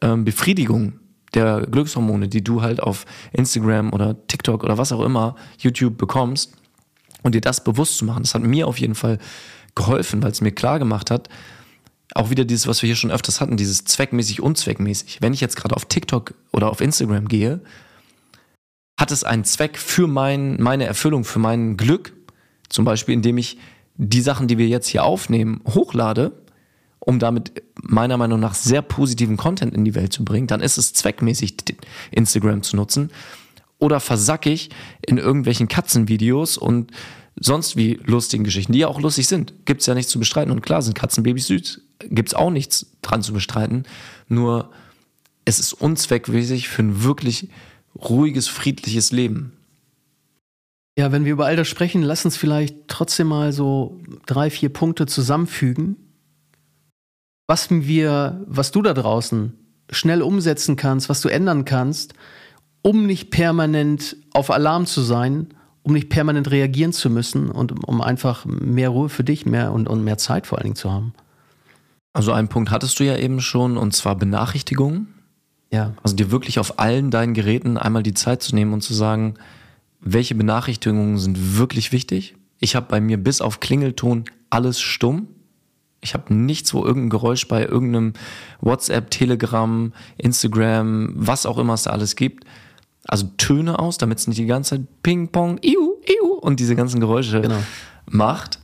ähm, 0.00 0.24
Befriedigung 0.24 1.00
der 1.34 1.66
Glückshormone, 1.70 2.28
die 2.28 2.42
du 2.42 2.62
halt 2.62 2.82
auf 2.82 3.04
Instagram 3.32 3.92
oder 3.92 4.26
TikTok 4.26 4.64
oder 4.64 4.78
was 4.78 4.92
auch 4.92 5.02
immer, 5.02 5.36
YouTube 5.58 5.98
bekommst 5.98 6.54
und 7.22 7.34
dir 7.34 7.40
das 7.40 7.64
bewusst 7.64 7.98
zu 7.98 8.04
machen. 8.04 8.22
Das 8.22 8.34
hat 8.34 8.42
mir 8.42 8.66
auf 8.66 8.78
jeden 8.78 8.94
Fall 8.94 9.18
geholfen, 9.74 10.22
weil 10.22 10.32
es 10.32 10.40
mir 10.40 10.52
klar 10.52 10.78
gemacht 10.78 11.10
hat, 11.10 11.28
auch 12.14 12.30
wieder 12.30 12.44
dieses, 12.44 12.66
was 12.66 12.82
wir 12.82 12.86
hier 12.86 12.96
schon 12.96 13.10
öfters 13.10 13.40
hatten, 13.40 13.56
dieses 13.56 13.84
zweckmäßig, 13.84 14.40
unzweckmäßig. 14.40 15.20
Wenn 15.20 15.34
ich 15.34 15.40
jetzt 15.40 15.56
gerade 15.56 15.76
auf 15.76 15.84
TikTok 15.84 16.34
oder 16.52 16.70
auf 16.70 16.80
Instagram 16.80 17.28
gehe, 17.28 17.60
hat 18.98 19.12
es 19.12 19.24
einen 19.24 19.44
Zweck 19.44 19.78
für 19.78 20.06
mein, 20.06 20.60
meine 20.60 20.84
Erfüllung, 20.84 21.24
für 21.24 21.38
mein 21.38 21.76
Glück. 21.76 22.14
Zum 22.68 22.84
Beispiel, 22.84 23.14
indem 23.14 23.38
ich 23.38 23.58
die 23.98 24.20
Sachen, 24.20 24.48
die 24.48 24.58
wir 24.58 24.68
jetzt 24.68 24.86
hier 24.86 25.04
aufnehmen, 25.04 25.60
hochlade, 25.66 26.32
um 27.00 27.18
damit 27.18 27.62
meiner 27.82 28.16
Meinung 28.16 28.40
nach 28.40 28.54
sehr 28.54 28.80
positiven 28.80 29.36
Content 29.36 29.74
in 29.74 29.84
die 29.84 29.94
Welt 29.94 30.12
zu 30.12 30.24
bringen, 30.24 30.46
dann 30.46 30.60
ist 30.60 30.78
es 30.78 30.92
zweckmäßig, 30.92 31.56
Instagram 32.10 32.62
zu 32.62 32.76
nutzen. 32.76 33.10
Oder 33.78 34.00
versacke 34.00 34.50
ich 34.50 34.70
in 35.06 35.18
irgendwelchen 35.18 35.68
Katzenvideos 35.68 36.58
und 36.58 36.92
sonst 37.36 37.76
wie 37.76 38.00
lustigen 38.04 38.44
Geschichten, 38.44 38.72
die 38.72 38.80
ja 38.80 38.88
auch 38.88 39.00
lustig 39.00 39.28
sind. 39.28 39.66
Gibt 39.66 39.80
es 39.80 39.86
ja 39.86 39.94
nichts 39.94 40.10
zu 40.10 40.18
bestreiten. 40.18 40.52
Und 40.52 40.62
klar 40.62 40.82
sind 40.82 40.94
Katzenbabys 40.94 41.46
süß, 41.46 41.80
gibt 42.10 42.30
es 42.30 42.34
auch 42.34 42.50
nichts 42.50 42.86
dran 43.02 43.22
zu 43.22 43.32
bestreiten. 43.32 43.84
Nur 44.28 44.70
es 45.44 45.58
ist 45.58 45.72
unzweckmäßig 45.72 46.68
für 46.68 46.82
ein 46.82 47.04
wirklich 47.04 47.48
ruhiges, 47.96 48.48
friedliches 48.48 49.12
Leben. 49.12 49.52
Ja, 50.98 51.12
wenn 51.12 51.24
wir 51.24 51.30
über 51.30 51.46
all 51.46 51.54
das 51.54 51.68
sprechen, 51.68 52.02
lass 52.02 52.24
uns 52.24 52.36
vielleicht 52.36 52.88
trotzdem 52.88 53.28
mal 53.28 53.52
so 53.52 54.00
drei, 54.26 54.50
vier 54.50 54.68
Punkte 54.68 55.06
zusammenfügen, 55.06 55.94
was 57.46 57.70
wir, 57.70 58.44
was 58.48 58.72
du 58.72 58.82
da 58.82 58.94
draußen 58.94 59.52
schnell 59.90 60.22
umsetzen 60.22 60.74
kannst, 60.74 61.08
was 61.08 61.20
du 61.20 61.28
ändern 61.28 61.64
kannst, 61.64 62.14
um 62.82 63.06
nicht 63.06 63.30
permanent 63.30 64.16
auf 64.32 64.50
Alarm 64.50 64.86
zu 64.86 65.00
sein, 65.00 65.54
um 65.84 65.92
nicht 65.92 66.08
permanent 66.08 66.50
reagieren 66.50 66.92
zu 66.92 67.10
müssen 67.10 67.48
und 67.48 67.86
um 67.86 68.00
einfach 68.00 68.44
mehr 68.44 68.88
Ruhe 68.88 69.08
für 69.08 69.22
dich 69.22 69.46
mehr 69.46 69.70
und, 69.70 69.88
und 69.88 70.02
mehr 70.02 70.18
Zeit 70.18 70.48
vor 70.48 70.58
allen 70.58 70.64
Dingen 70.64 70.76
zu 70.76 70.90
haben. 70.90 71.14
Also 72.12 72.32
einen 72.32 72.48
Punkt 72.48 72.72
hattest 72.72 72.98
du 72.98 73.04
ja 73.04 73.16
eben 73.16 73.40
schon, 73.40 73.76
und 73.76 73.94
zwar 73.94 74.16
Benachrichtigungen. 74.16 75.14
Ja. 75.70 75.94
Also 76.02 76.16
dir 76.16 76.32
wirklich 76.32 76.58
auf 76.58 76.80
allen 76.80 77.12
deinen 77.12 77.34
Geräten 77.34 77.78
einmal 77.78 78.02
die 78.02 78.14
Zeit 78.14 78.42
zu 78.42 78.56
nehmen 78.56 78.72
und 78.72 78.80
zu 78.80 78.94
sagen, 78.94 79.34
welche 80.00 80.34
Benachrichtigungen 80.34 81.18
sind 81.18 81.58
wirklich 81.58 81.92
wichtig. 81.92 82.36
Ich 82.60 82.76
habe 82.76 82.86
bei 82.88 83.00
mir 83.00 83.16
bis 83.18 83.40
auf 83.40 83.60
Klingelton 83.60 84.24
alles 84.50 84.80
stumm. 84.80 85.28
Ich 86.00 86.14
habe 86.14 86.32
nichts, 86.32 86.72
wo 86.74 86.84
irgendein 86.84 87.10
Geräusch 87.10 87.48
bei 87.48 87.64
irgendeinem 87.64 88.12
WhatsApp, 88.60 89.10
Telegram, 89.10 89.92
Instagram, 90.16 91.12
was 91.14 91.44
auch 91.44 91.58
immer 91.58 91.74
es 91.74 91.84
da 91.84 91.90
alles 91.90 92.14
gibt. 92.14 92.44
Also 93.06 93.28
Töne 93.36 93.78
aus, 93.78 93.98
damit 93.98 94.18
es 94.18 94.28
nicht 94.28 94.38
die 94.38 94.46
ganze 94.46 94.76
Zeit 94.76 94.86
Ping, 95.02 95.28
Pong, 95.28 95.58
Iu, 95.62 95.94
Iu 96.06 96.34
und 96.40 96.60
diese 96.60 96.76
ganzen 96.76 97.00
Geräusche 97.00 97.40
genau. 97.40 97.62
macht 98.06 98.57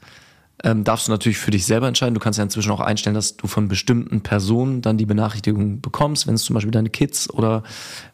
ähm, 0.65 0.83
darfst 0.83 1.07
du 1.07 1.13
natürlich 1.13 1.39
für 1.39 1.51
dich 1.51 1.67
selber 1.67 1.87
entscheiden. 1.87 2.15
Du 2.15 2.21
kannst 2.21 2.39
ja 2.39 2.43
inzwischen 2.43 2.73
auch 2.73 2.81
einstellen, 2.81 3.15
dass 3.15 3.37
du 3.37 3.47
von 3.47 3.69
bestimmten 3.69 4.23
Personen 4.23 4.81
dann 4.81 4.97
die 4.97 5.07
Benachrichtigung 5.07 5.81
bekommst, 5.81 6.27
wenn 6.27 6.35
es 6.35 6.45
zum 6.45 6.55
Beispiel 6.55 6.73
deine 6.73 6.89
Kids 6.91 7.31
oder 7.31 7.63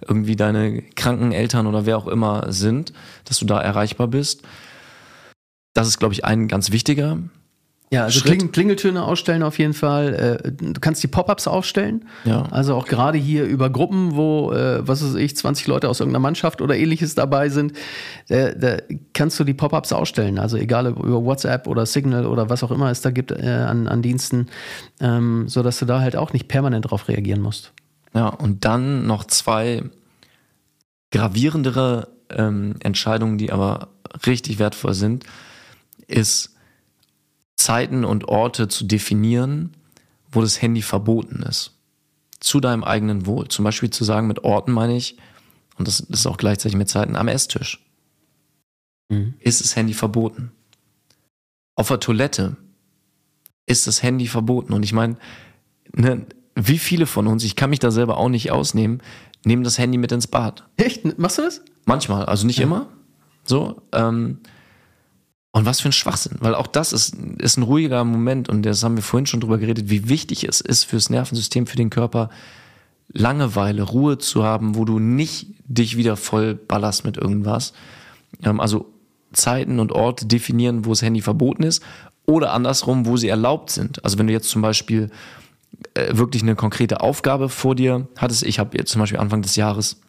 irgendwie 0.07 0.37
deine 0.37 0.83
kranken 0.83 1.33
Eltern 1.33 1.67
oder 1.67 1.87
wer 1.87 1.97
auch 1.97 2.09
immer 2.09 2.53
sind, 2.53 2.93
dass 3.25 3.39
du 3.39 3.47
da 3.47 3.61
erreichbar 3.61 4.09
bist. 4.09 4.43
Das 5.75 5.87
ist, 5.87 6.01
glaube 6.01 6.13
ich, 6.13 6.25
ein 6.25 6.49
ganz 6.49 6.73
wichtiger 6.73 7.19
ja, 7.93 8.05
also 8.05 8.21
Kling, 8.21 8.53
Klingeltöne 8.53 9.03
ausstellen 9.03 9.43
auf 9.43 9.59
jeden 9.59 9.75
Fall. 9.75 10.41
Äh, 10.45 10.53
du 10.53 10.81
kannst 10.81 11.03
die 11.03 11.09
Pop-ups 11.09 11.49
aufstellen. 11.49 12.05
Ja. 12.25 12.45
Also 12.51 12.77
auch 12.77 12.87
gerade 12.87 13.19
hier 13.19 13.45
über 13.45 13.69
Gruppen, 13.69 14.15
wo, 14.15 14.53
äh, 14.53 14.87
was 14.87 15.03
weiß 15.03 15.17
ich, 15.17 15.37
20 15.37 15.67
Leute 15.67 15.89
aus 15.89 15.99
irgendeiner 15.99 16.23
Mannschaft 16.23 16.61
oder 16.61 16.77
ähnliches 16.77 17.17
dabei 17.17 17.49
sind, 17.49 17.73
da, 18.29 18.53
da 18.53 18.77
kannst 19.13 19.41
du 19.41 19.45
die 19.45 19.55
Pop-ups 19.55 19.93
ausstellen. 19.93 20.39
Also 20.39 20.57
egal 20.57 20.87
über 20.87 21.25
WhatsApp 21.25 21.67
oder 21.67 21.85
Signal 21.85 22.27
oder 22.27 22.49
was 22.49 22.63
auch 22.63 22.71
immer 22.71 22.93
es 22.93 23.01
da 23.01 23.11
gibt 23.11 23.33
äh, 23.33 23.49
an, 23.49 23.89
an 23.89 24.03
Diensten, 24.03 24.47
ähm, 25.01 25.49
sodass 25.49 25.81
du 25.81 25.85
da 25.85 26.01
halt 26.01 26.15
auch 26.15 26.33
nicht 26.33 26.47
permanent 26.47 26.89
drauf 26.89 27.09
reagieren 27.09 27.41
musst. 27.41 27.73
Ja, 28.15 28.29
und 28.29 28.65
dann 28.65 29.09
noch 29.09 29.25
zwei 29.25 29.83
gravierendere 31.11 32.07
ähm, 32.31 32.77
Entscheidungen, 32.81 33.37
die 33.37 33.51
aber 33.51 33.89
richtig 34.27 34.61
wertvoll 34.61 34.95
sind, 34.95 35.25
ist 36.07 36.55
Zeiten 37.61 38.05
und 38.05 38.29
Orte 38.29 38.69
zu 38.69 38.85
definieren, 38.85 39.75
wo 40.33 40.41
das 40.41 40.63
Handy 40.63 40.83
verboten 40.83 41.43
ist. 41.43 41.77
Zu 42.41 42.61
deinem 42.61 42.85
eigenen 42.85 43.27
Wohl. 43.27 43.49
Zum 43.49 43.65
Beispiel 43.65 43.91
zu 43.91 44.05
sagen, 44.05 44.27
mit 44.27 44.45
Orten 44.45 44.73
meine 44.73 44.97
ich, 44.97 45.19
und 45.77 45.87
das 45.87 46.01
ist 46.01 46.27
auch 46.27 46.39
gleichzeitig 46.39 46.77
mit 46.77 46.89
Zeiten 46.89 47.17
am 47.17 47.29
Esstisch. 47.29 47.85
Mhm. 49.11 49.35
Ist 49.41 49.61
das 49.61 49.77
Handy 49.77 49.93
verboten? 49.93 50.53
Auf 51.75 51.89
der 51.89 52.01
Toilette 52.01 52.57
ist 53.67 53.87
das 53.87 54.03
Handy 54.03 54.27
verboten. 54.27 54.73
Und 54.73 54.83
ich 54.83 54.93
meine, 54.93 55.17
ne, 55.93 56.27
wie 56.55 56.79
viele 56.79 57.07
von 57.07 57.27
uns, 57.27 57.45
ich 57.45 57.57
kann 57.57 57.71
mich 57.71 57.79
da 57.79 57.91
selber 57.91 58.17
auch 58.17 58.29
nicht 58.29 58.51
ausnehmen, 58.51 59.03
nehmen 59.45 59.65
das 59.65 59.79
Handy 59.79 59.99
mit 59.99 60.13
ins 60.13 60.27
Bad. 60.27 60.67
Echt? 60.77 61.19
Machst 61.19 61.39
du 61.39 61.43
das? 61.43 61.63
Manchmal, 61.85 62.25
also 62.25 62.47
nicht 62.47 62.59
ja. 62.59 62.65
immer. 62.65 62.89
So, 63.45 63.83
ähm, 63.93 64.39
und 65.53 65.67
was 65.67 65.81
für 65.81 65.89
ein 65.89 65.93
Schwachsinn, 65.93 66.37
weil 66.41 66.55
auch 66.55 66.69
das 66.69 66.93
ist, 66.93 67.17
ist 67.39 67.57
ein 67.57 67.65
ruhiger 67.65 68.05
Moment 68.05 68.49
und 68.49 68.63
das 68.63 68.85
haben 68.85 68.97
wir 68.97 69.03
vorhin 69.03 69.27
schon 69.27 69.41
drüber 69.41 69.59
geredet, 69.59 69.91
wie 69.91 70.09
wichtig 70.09 70.45
es 70.45 70.61
ist 70.61 70.85
fürs 70.85 71.11
Nervensystem, 71.11 71.67
für 71.67 71.77
den 71.77 71.91
Körper, 71.91 72.31
Langeweile, 73.13 73.83
Ruhe 73.83 74.19
zu 74.19 74.45
haben, 74.45 74.77
wo 74.77 74.85
du 74.85 75.01
nicht 75.01 75.49
dich 75.65 75.97
wieder 75.97 76.17
voll 76.17 76.55
ballerst 76.55 77.05
mit 77.05 77.17
irgendwas. 77.17 77.73
Ähm, 78.45 78.61
also 78.61 78.87
Zeiten 79.33 79.81
und 79.81 79.93
Orte 79.93 80.27
definieren, 80.27 80.85
wo 80.85 80.91
das 80.91 81.03
Handy 81.03 81.21
verboten 81.21 81.65
ist 81.65 81.83
oder 82.27 82.53
andersrum, 82.53 83.07
wo 83.07 83.17
sie 83.17 83.29
erlaubt 83.29 83.71
sind. 83.71 84.05
Also 84.05 84.19
wenn 84.19 84.29
du 84.29 84.33
jetzt 84.33 84.49
zum 84.49 84.63
Beispiel 84.63 85.11
äh, 85.95 86.17
wirklich 86.17 86.43
eine 86.43 86.55
konkrete 86.55 87.01
Aufgabe 87.01 87.49
vor 87.49 87.75
dir 87.75 88.07
hattest, 88.17 88.45
ich 88.45 88.61
habe 88.61 88.79
jetzt 88.79 88.93
zum 88.93 89.01
Beispiel 89.01 89.19
Anfang 89.19 89.43
des 89.43 89.57
Jahres 89.57 90.01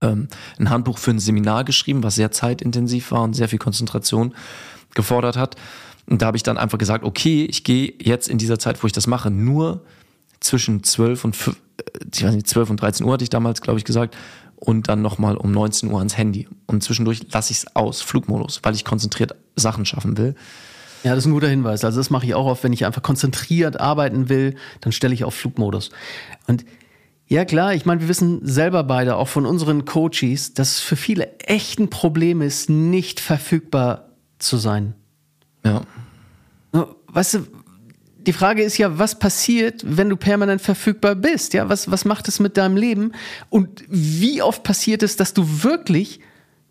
ähm, 0.00 0.28
ein 0.58 0.70
Handbuch 0.70 0.98
für 0.98 1.10
ein 1.10 1.18
Seminar 1.18 1.64
geschrieben, 1.64 2.02
was 2.02 2.14
sehr 2.14 2.30
zeitintensiv 2.30 3.12
war 3.12 3.22
und 3.22 3.34
sehr 3.34 3.48
viel 3.48 3.58
Konzentration 3.58 4.34
gefordert 4.94 5.36
hat. 5.36 5.56
Und 6.08 6.22
da 6.22 6.26
habe 6.26 6.36
ich 6.36 6.42
dann 6.42 6.58
einfach 6.58 6.78
gesagt, 6.78 7.04
okay, 7.04 7.44
ich 7.44 7.64
gehe 7.64 7.94
jetzt 8.00 8.28
in 8.28 8.38
dieser 8.38 8.58
Zeit, 8.58 8.82
wo 8.82 8.86
ich 8.86 8.92
das 8.92 9.06
mache, 9.06 9.30
nur 9.30 9.82
zwischen 10.40 10.82
12 10.82 11.24
und 11.24 11.36
5, 11.36 11.56
äh, 11.56 11.82
ich 12.12 12.24
weiß 12.24 12.34
nicht, 12.34 12.48
12 12.48 12.70
und 12.70 12.80
13 12.80 13.06
Uhr 13.06 13.12
hatte 13.12 13.24
ich 13.24 13.30
damals, 13.30 13.60
glaube 13.60 13.78
ich, 13.78 13.84
gesagt, 13.84 14.16
und 14.56 14.88
dann 14.88 15.00
nochmal 15.00 15.36
um 15.36 15.52
19 15.52 15.90
Uhr 15.90 15.98
ans 15.98 16.16
Handy. 16.16 16.48
Und 16.66 16.82
zwischendurch 16.82 17.32
lasse 17.32 17.52
ich 17.52 17.58
es 17.58 17.76
aus, 17.76 18.02
Flugmodus, 18.02 18.60
weil 18.62 18.74
ich 18.74 18.84
konzentriert 18.84 19.34
Sachen 19.56 19.86
schaffen 19.86 20.18
will. 20.18 20.34
Ja, 21.02 21.14
das 21.14 21.24
ist 21.24 21.26
ein 21.26 21.32
guter 21.32 21.48
Hinweis. 21.48 21.82
Also 21.82 21.98
das 21.98 22.10
mache 22.10 22.26
ich 22.26 22.34
auch 22.34 22.44
oft, 22.44 22.62
wenn 22.62 22.74
ich 22.74 22.84
einfach 22.84 23.02
konzentriert 23.02 23.80
arbeiten 23.80 24.28
will, 24.28 24.56
dann 24.82 24.92
stelle 24.92 25.14
ich 25.14 25.24
auf 25.24 25.34
Flugmodus. 25.34 25.90
Und 26.46 26.66
ja, 27.30 27.44
klar. 27.44 27.74
Ich 27.74 27.86
meine, 27.86 28.00
wir 28.00 28.08
wissen 28.08 28.44
selber 28.44 28.82
beide, 28.82 29.14
auch 29.14 29.28
von 29.28 29.46
unseren 29.46 29.84
Coaches, 29.84 30.52
dass 30.52 30.72
es 30.72 30.80
für 30.80 30.96
viele 30.96 31.38
echt 31.38 31.78
ein 31.78 31.88
Problem 31.88 32.42
ist, 32.42 32.68
nicht 32.68 33.20
verfügbar 33.20 34.08
zu 34.40 34.56
sein. 34.56 34.94
Ja. 35.64 35.82
Weißt 37.06 37.34
du, 37.34 37.46
die 38.26 38.32
Frage 38.32 38.64
ist 38.64 38.78
ja, 38.78 38.98
was 38.98 39.18
passiert, 39.18 39.82
wenn 39.84 40.08
du 40.08 40.16
permanent 40.16 40.60
verfügbar 40.60 41.14
bist? 41.14 41.54
Ja, 41.54 41.68
was, 41.68 41.88
was 41.88 42.04
macht 42.04 42.26
es 42.26 42.40
mit 42.40 42.56
deinem 42.56 42.76
Leben? 42.76 43.12
Und 43.48 43.84
wie 43.88 44.42
oft 44.42 44.64
passiert 44.64 45.04
es, 45.04 45.16
dass 45.16 45.32
du 45.32 45.62
wirklich 45.62 46.18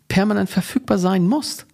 permanent 0.08 0.50
verfügbar 0.50 0.98
sein 0.98 1.26
musst? 1.26 1.66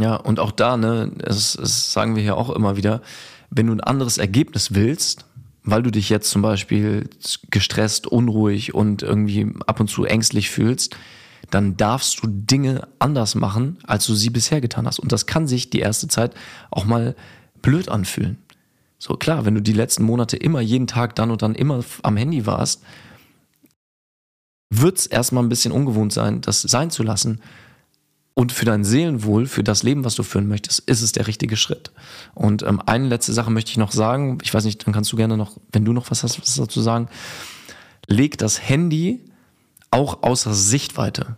Ja, 0.00 0.16
und 0.16 0.40
auch 0.40 0.50
da, 0.50 0.76
ne, 0.76 1.12
das, 1.16 1.56
das 1.60 1.92
sagen 1.92 2.16
wir 2.16 2.24
hier 2.24 2.36
auch 2.36 2.50
immer 2.50 2.76
wieder, 2.76 3.02
wenn 3.50 3.68
du 3.68 3.72
ein 3.72 3.80
anderes 3.80 4.18
Ergebnis 4.18 4.74
willst, 4.74 5.26
weil 5.64 5.82
du 5.82 5.90
dich 5.90 6.08
jetzt 6.08 6.30
zum 6.30 6.42
Beispiel 6.42 7.08
gestresst, 7.50 8.06
unruhig 8.06 8.74
und 8.74 9.02
irgendwie 9.02 9.52
ab 9.66 9.80
und 9.80 9.88
zu 9.88 10.04
ängstlich 10.04 10.50
fühlst, 10.50 10.96
dann 11.50 11.76
darfst 11.76 12.22
du 12.22 12.28
Dinge 12.28 12.88
anders 12.98 13.34
machen, 13.34 13.78
als 13.84 14.06
du 14.06 14.14
sie 14.14 14.30
bisher 14.30 14.60
getan 14.60 14.86
hast. 14.86 14.98
Und 14.98 15.12
das 15.12 15.26
kann 15.26 15.46
sich 15.46 15.70
die 15.70 15.80
erste 15.80 16.08
Zeit 16.08 16.34
auch 16.70 16.84
mal 16.84 17.14
blöd 17.60 17.88
anfühlen. 17.88 18.38
So 18.98 19.14
klar, 19.14 19.44
wenn 19.44 19.54
du 19.54 19.62
die 19.62 19.72
letzten 19.72 20.04
Monate 20.04 20.36
immer 20.36 20.60
jeden 20.60 20.86
Tag 20.86 21.14
dann 21.16 21.30
und 21.30 21.42
dann 21.42 21.54
immer 21.54 21.84
am 22.02 22.16
Handy 22.16 22.46
warst, 22.46 22.82
wird 24.70 24.98
es 24.98 25.06
erstmal 25.06 25.42
ein 25.42 25.48
bisschen 25.48 25.72
ungewohnt 25.72 26.12
sein, 26.12 26.40
das 26.40 26.62
sein 26.62 26.90
zu 26.90 27.02
lassen. 27.02 27.40
Und 28.34 28.52
für 28.52 28.64
dein 28.64 28.82
Seelenwohl, 28.82 29.46
für 29.46 29.62
das 29.62 29.82
Leben, 29.82 30.04
was 30.04 30.14
du 30.14 30.22
führen 30.22 30.48
möchtest, 30.48 30.80
ist 30.80 31.02
es 31.02 31.12
der 31.12 31.26
richtige 31.26 31.56
Schritt. 31.56 31.92
Und 32.34 32.62
ähm, 32.62 32.80
eine 32.86 33.06
letzte 33.06 33.32
Sache 33.32 33.50
möchte 33.50 33.70
ich 33.70 33.76
noch 33.76 33.92
sagen. 33.92 34.38
Ich 34.42 34.54
weiß 34.54 34.64
nicht, 34.64 34.86
dann 34.86 34.94
kannst 34.94 35.12
du 35.12 35.16
gerne 35.16 35.36
noch, 35.36 35.58
wenn 35.72 35.84
du 35.84 35.92
noch 35.92 36.10
was 36.10 36.22
hast, 36.22 36.40
was 36.40 36.54
dazu 36.54 36.80
sagen. 36.80 37.08
Leg 38.06 38.38
das 38.38 38.66
Handy 38.66 39.20
auch 39.90 40.22
außer 40.22 40.54
Sichtweite. 40.54 41.36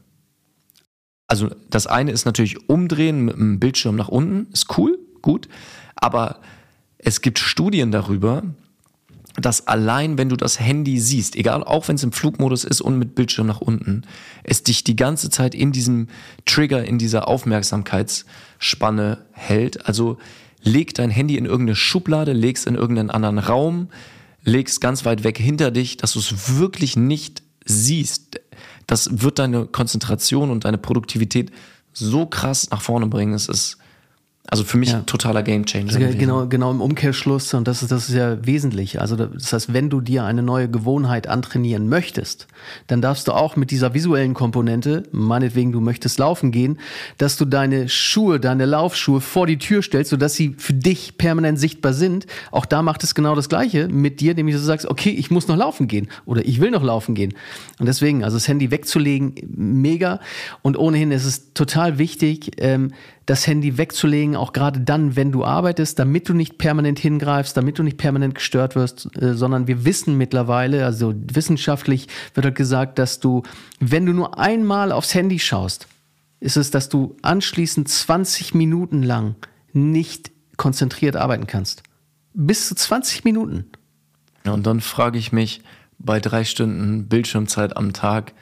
Also 1.27 1.51
das 1.69 1.87
eine 1.87 2.13
ist 2.13 2.27
natürlich 2.27 2.69
umdrehen 2.69 3.25
mit 3.25 3.37
dem 3.37 3.59
Bildschirm 3.59 3.97
nach 3.97 4.09
unten, 4.09 4.53
ist 4.53 4.79
cool, 4.79 4.99
gut, 5.23 5.49
aber 5.97 6.41
es 6.99 7.23
gibt 7.23 7.39
Studien 7.39 7.91
darüber, 7.91 8.43
dass 9.37 9.67
allein 9.67 10.17
wenn 10.17 10.29
du 10.29 10.37
das 10.37 10.61
Handy 10.61 11.01
siehst, 11.01 11.35
egal 11.37 11.65
auch 11.65 11.89
wenn 11.89 11.97
es 11.97 12.05
im 12.05 12.13
Flugmodus 12.13 12.65
ist 12.65 12.81
und 12.81 12.99
mit 12.99 13.15
Bildschirm 13.15 13.47
nach 13.47 13.61
unten, 13.61 14.03
es 14.45 14.63
dich 14.63 14.85
die 14.85 14.97
ganze 14.97 15.29
Zeit 15.31 15.55
in 15.55 15.73
diesem 15.73 16.09
Trigger, 16.47 16.85
in 16.85 16.99
dieser 16.99 17.27
Aufmerksamkeitsspanne 17.27 19.19
hält. 19.33 19.87
Also 19.87 20.19
leg 20.63 20.95
dein 20.95 21.11
Handy 21.11 21.37
in 21.37 21.47
irgendeine 21.47 21.77
Schublade, 21.77 22.33
legst 22.33 22.67
in 22.67 22.77
irgendeinen 22.77 23.11
anderen 23.11 23.39
Raum, 23.39 23.89
legst 24.45 24.81
ganz 24.81 25.05
weit 25.05 25.25
weg 25.25 25.39
hinter 25.39 25.71
dich, 25.71 25.97
dass 25.97 26.13
du 26.13 26.21
es 26.21 26.57
wirklich 26.59 26.97
nicht 26.97 27.43
siehst. 27.65 28.41
Das 28.87 29.23
wird 29.23 29.39
deine 29.39 29.67
Konzentration 29.67 30.51
und 30.51 30.65
deine 30.65 30.79
Produktivität 30.79 31.51
so 31.93 32.27
krass 32.27 32.71
nach 32.71 32.83
vorne 32.83 33.07
bringen. 33.07 33.35
Es 33.35 33.49
ist 33.49 33.79
also 34.47 34.63
für 34.63 34.77
mich 34.77 34.93
ja. 34.93 35.01
totaler 35.01 35.43
Gamechanger. 35.43 35.87
Also 35.87 36.19
genau, 36.19 36.47
genau 36.47 36.71
im 36.71 36.83
Umkehrschluss, 36.83 37.55
und 37.55 37.67
das 37.67 37.83
ist, 37.83 37.91
das 37.91 38.11
ist 38.11 38.15
ja 38.15 38.45
wesentlich. 38.45 39.01
Also 39.01 39.17
das 39.17 39.53
heißt, 39.55 39.73
wenn 39.73 39.89
du 39.89 40.03
dir 40.03 40.25
eine 40.25 40.43
neue 40.43 40.69
Gewohnheit 40.69 41.29
antrainieren 41.29 41.89
möchtest, 41.89 42.47
dann 42.87 43.01
darfst 43.01 43.27
du 43.27 43.33
auch 43.33 43.57
mit 43.57 43.71
dieser 43.71 43.95
visuellen 43.95 44.35
Komponente, 44.35 45.05
meinetwegen 45.13 45.73
du 45.73 45.81
möchtest 45.81 46.19
laufen 46.19 46.53
gehen, 46.53 46.79
dass 47.17 47.39
du 47.39 47.47
deine 47.47 47.89
Schuhe, 47.89 48.39
deine 48.39 48.67
Laufschuhe 48.67 49.23
vor 49.23 49.47
die 49.47 49.57
Tür 49.57 49.81
stellst, 49.81 50.11
sodass 50.11 50.35
sie 50.35 50.55
für 50.59 50.75
dich 50.75 51.17
permanent 51.17 51.59
sichtbar 51.59 51.95
sind. 51.95 52.27
Auch 52.51 52.67
da 52.67 52.83
macht 52.83 53.03
es 53.03 53.15
genau 53.15 53.35
das 53.35 53.49
Gleiche 53.49 53.89
mit 53.89 54.21
dir, 54.21 54.35
nämlich 54.35 54.57
du 54.57 54.61
sagst, 54.61 54.87
okay, 54.87 55.11
ich 55.11 55.31
muss 55.31 55.49
noch 55.49 55.57
laufen 55.57 55.89
gehen 55.89 56.09
oder 56.27 56.45
ich 56.45 56.61
will 56.61 56.71
noch 56.71 56.83
laufen 56.83 57.15
gehen. 57.15 57.33
Und 57.79 57.87
deswegen, 57.87 58.23
also 58.23 58.37
das 58.37 58.47
Handy 58.47 58.71
wegzulegen, 58.71 59.35
mega. 59.49 60.21
Und 60.61 60.77
ohnehin 60.77 61.13
ist 61.13 61.25
es 61.25 61.55
total 61.55 61.97
wichtig, 61.97 62.53
ähm, 62.59 62.93
das 63.27 63.47
Handy 63.47 63.79
wegzulegen, 63.79 64.37
auch 64.37 64.53
gerade 64.53 64.81
dann, 64.81 65.17
wenn 65.17 65.33
du 65.33 65.45
arbeitest, 65.45 65.99
damit 65.99 66.29
du 66.29 66.35
nicht 66.35 66.59
permanent 66.59 66.99
hingreifst, 66.99 67.57
damit 67.57 67.79
du 67.79 67.83
nicht 67.83 67.97
permanent 67.97 68.35
gestört 68.35 68.77
wirst, 68.77 69.09
äh, 69.21 69.35
sondern 69.35 69.67
wir 69.67 69.85
wissen 69.85 70.19
mittlerweile, 70.19 70.85
also 70.85 71.15
wissenschaftlich 71.17 72.09
wird 72.35 72.45
halt 72.45 72.55
gesagt, 72.55 72.99
dass 72.99 73.21
du, 73.21 73.43
wenn 73.81 74.07
du 74.07 74.13
nur 74.13 74.39
einmal 74.39 74.93
aufs 74.93 75.15
Handy 75.15 75.39
schaust, 75.39 75.89
ist 76.41 76.57
es, 76.57 76.71
dass 76.71 76.91
du 76.91 77.17
anschließend 77.23 77.89
20 77.89 78.55
Minuten 78.55 79.03
lang 79.03 79.37
nicht 79.73 80.31
konzentriert 80.57 81.17
arbeiten 81.17 81.47
kannst. 81.47 81.83
Bis 82.35 82.69
zu 82.69 82.75
20 82.75 83.25
Minuten. 83.25 83.67
Und 84.45 84.67
dann 84.67 84.81
frage 84.81 85.19
ich 85.19 85.33
mich, 85.33 85.63
bei 85.99 86.21
drei 86.21 86.45
Stunden 86.45 87.09
Bildschirmzeit 87.09 87.77
am 87.77 87.93
Tag, 87.93 88.35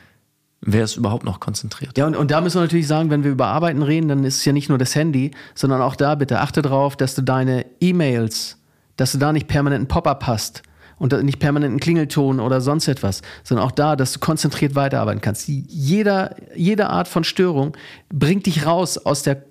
wer 0.64 0.84
ist 0.84 0.96
überhaupt 0.96 1.24
noch 1.24 1.40
konzentriert. 1.40 1.98
Ja, 1.98 2.06
und, 2.06 2.16
und 2.16 2.30
da 2.30 2.40
müssen 2.40 2.56
wir 2.56 2.62
natürlich 2.62 2.86
sagen, 2.86 3.10
wenn 3.10 3.24
wir 3.24 3.32
über 3.32 3.48
Arbeiten 3.48 3.82
reden, 3.82 4.08
dann 4.08 4.24
ist 4.24 4.38
es 4.38 4.44
ja 4.44 4.52
nicht 4.52 4.68
nur 4.68 4.78
das 4.78 4.94
Handy, 4.94 5.32
sondern 5.54 5.82
auch 5.82 5.96
da 5.96 6.14
bitte 6.14 6.40
achte 6.40 6.62
darauf, 6.62 6.96
dass 6.96 7.14
du 7.14 7.22
deine 7.22 7.66
E-Mails, 7.80 8.58
dass 8.96 9.12
du 9.12 9.18
da 9.18 9.32
nicht 9.32 9.48
permanent 9.48 9.80
einen 9.80 9.88
Pop-up 9.88 10.26
hast 10.26 10.62
und 10.98 11.12
nicht 11.24 11.40
permanent 11.40 11.70
einen 11.70 11.80
Klingelton 11.80 12.38
oder 12.38 12.60
sonst 12.60 12.86
etwas, 12.86 13.22
sondern 13.42 13.66
auch 13.66 13.72
da, 13.72 13.96
dass 13.96 14.12
du 14.12 14.20
konzentriert 14.20 14.76
weiterarbeiten 14.76 15.20
kannst. 15.20 15.48
Jeder, 15.48 16.36
jede 16.54 16.88
Art 16.88 17.08
von 17.08 17.24
Störung 17.24 17.76
bringt 18.08 18.46
dich 18.46 18.64
raus 18.66 18.98
aus 18.98 19.24
der 19.24 19.42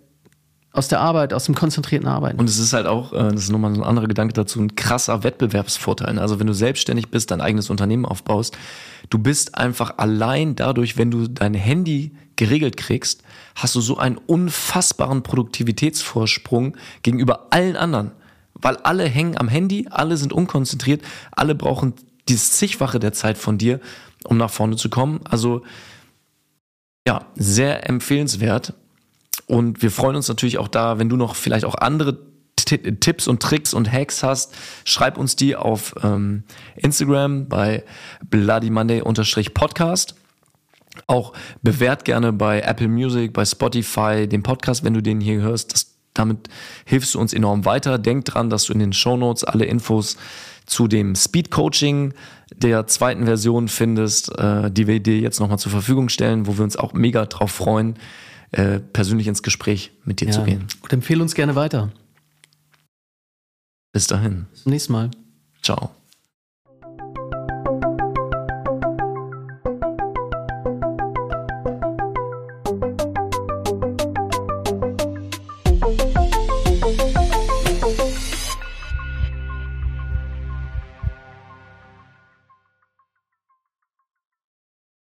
aus 0.73 0.87
der 0.87 1.01
Arbeit, 1.01 1.33
aus 1.33 1.45
dem 1.45 1.55
konzentrierten 1.55 2.07
Arbeiten. 2.07 2.39
Und 2.39 2.47
es 2.47 2.57
ist 2.57 2.71
halt 2.73 2.87
auch, 2.87 3.11
äh, 3.11 3.31
das 3.31 3.43
ist 3.43 3.51
nochmal 3.51 3.73
ein 3.73 3.83
anderer 3.83 4.07
Gedanke 4.07 4.33
dazu, 4.33 4.61
ein 4.61 4.75
krasser 4.75 5.23
Wettbewerbsvorteil. 5.23 6.17
Also 6.17 6.39
wenn 6.39 6.47
du 6.47 6.53
selbstständig 6.53 7.09
bist, 7.09 7.31
dein 7.31 7.41
eigenes 7.41 7.69
Unternehmen 7.69 8.05
aufbaust, 8.05 8.57
du 9.09 9.17
bist 9.17 9.55
einfach 9.55 9.97
allein 9.97 10.55
dadurch, 10.55 10.97
wenn 10.97 11.11
du 11.11 11.27
dein 11.27 11.53
Handy 11.53 12.15
geregelt 12.37 12.77
kriegst, 12.77 13.23
hast 13.55 13.75
du 13.75 13.81
so 13.81 13.97
einen 13.97 14.17
unfassbaren 14.17 15.23
Produktivitätsvorsprung 15.23 16.77
gegenüber 17.03 17.47
allen 17.49 17.75
anderen. 17.75 18.11
Weil 18.53 18.77
alle 18.77 19.05
hängen 19.05 19.37
am 19.37 19.49
Handy, 19.49 19.87
alle 19.89 20.15
sind 20.15 20.31
unkonzentriert, 20.31 21.01
alle 21.31 21.53
brauchen 21.53 21.95
dieses 22.29 22.51
zigfache 22.51 22.99
der 22.99 23.11
Zeit 23.11 23.37
von 23.37 23.57
dir, 23.57 23.81
um 24.23 24.37
nach 24.37 24.51
vorne 24.51 24.77
zu 24.77 24.89
kommen. 24.89 25.19
Also 25.25 25.63
ja, 27.05 27.25
sehr 27.35 27.89
empfehlenswert. 27.89 28.73
Und 29.51 29.81
wir 29.81 29.91
freuen 29.91 30.15
uns 30.15 30.29
natürlich 30.29 30.59
auch 30.59 30.69
da, 30.69 30.97
wenn 30.97 31.09
du 31.09 31.17
noch 31.17 31.35
vielleicht 31.35 31.65
auch 31.65 31.75
andere 31.75 32.17
Tipps 32.55 33.27
und 33.27 33.41
Tricks 33.43 33.73
und 33.73 33.91
Hacks 33.91 34.23
hast, 34.23 34.55
schreib 34.85 35.17
uns 35.17 35.35
die 35.35 35.57
auf 35.57 35.93
ähm, 36.03 36.43
Instagram 36.77 37.49
bei 37.49 37.83
Bloody 38.29 38.69
Monday 38.69 39.01
Podcast. 39.53 40.15
Auch 41.05 41.33
bewährt 41.61 42.05
gerne 42.05 42.31
bei 42.31 42.61
Apple 42.61 42.87
Music, 42.87 43.33
bei 43.33 43.43
Spotify 43.43 44.25
den 44.25 44.41
Podcast, 44.41 44.85
wenn 44.85 44.93
du 44.93 45.01
den 45.01 45.19
hier 45.19 45.41
hörst. 45.41 45.73
Das, 45.73 45.97
damit 46.13 46.47
hilfst 46.85 47.13
du 47.15 47.19
uns 47.19 47.33
enorm 47.33 47.65
weiter. 47.65 47.97
Denk 47.97 48.23
dran, 48.23 48.49
dass 48.49 48.63
du 48.63 48.73
in 48.73 48.79
den 48.79 48.93
Show 48.93 49.17
Notes 49.17 49.43
alle 49.43 49.65
Infos 49.65 50.15
zu 50.65 50.87
dem 50.87 51.13
Speed 51.13 51.51
Coaching 51.51 52.13
der 52.55 52.87
zweiten 52.87 53.25
Version 53.25 53.67
findest, 53.67 54.33
äh, 54.39 54.71
die 54.71 54.87
wir 54.87 55.01
dir 55.01 55.19
jetzt 55.19 55.41
nochmal 55.41 55.59
zur 55.59 55.73
Verfügung 55.73 56.07
stellen, 56.07 56.47
wo 56.47 56.57
wir 56.57 56.63
uns 56.63 56.77
auch 56.77 56.93
mega 56.93 57.25
drauf 57.25 57.51
freuen 57.51 57.97
äh, 58.51 58.79
persönlich 58.79 59.27
ins 59.27 59.43
Gespräch 59.43 59.91
mit 60.03 60.21
dir 60.21 60.27
ja. 60.27 60.31
zu 60.31 60.43
gehen. 60.43 60.67
Und 60.81 60.93
empfehle 60.93 61.21
uns 61.21 61.35
gerne 61.35 61.55
weiter. 61.55 61.91
Bis 63.93 64.07
dahin. 64.07 64.47
Bis 64.51 64.63
zum 64.63 64.71
nächsten 64.71 64.93
Mal. 64.93 65.11
Ciao. 65.61 65.91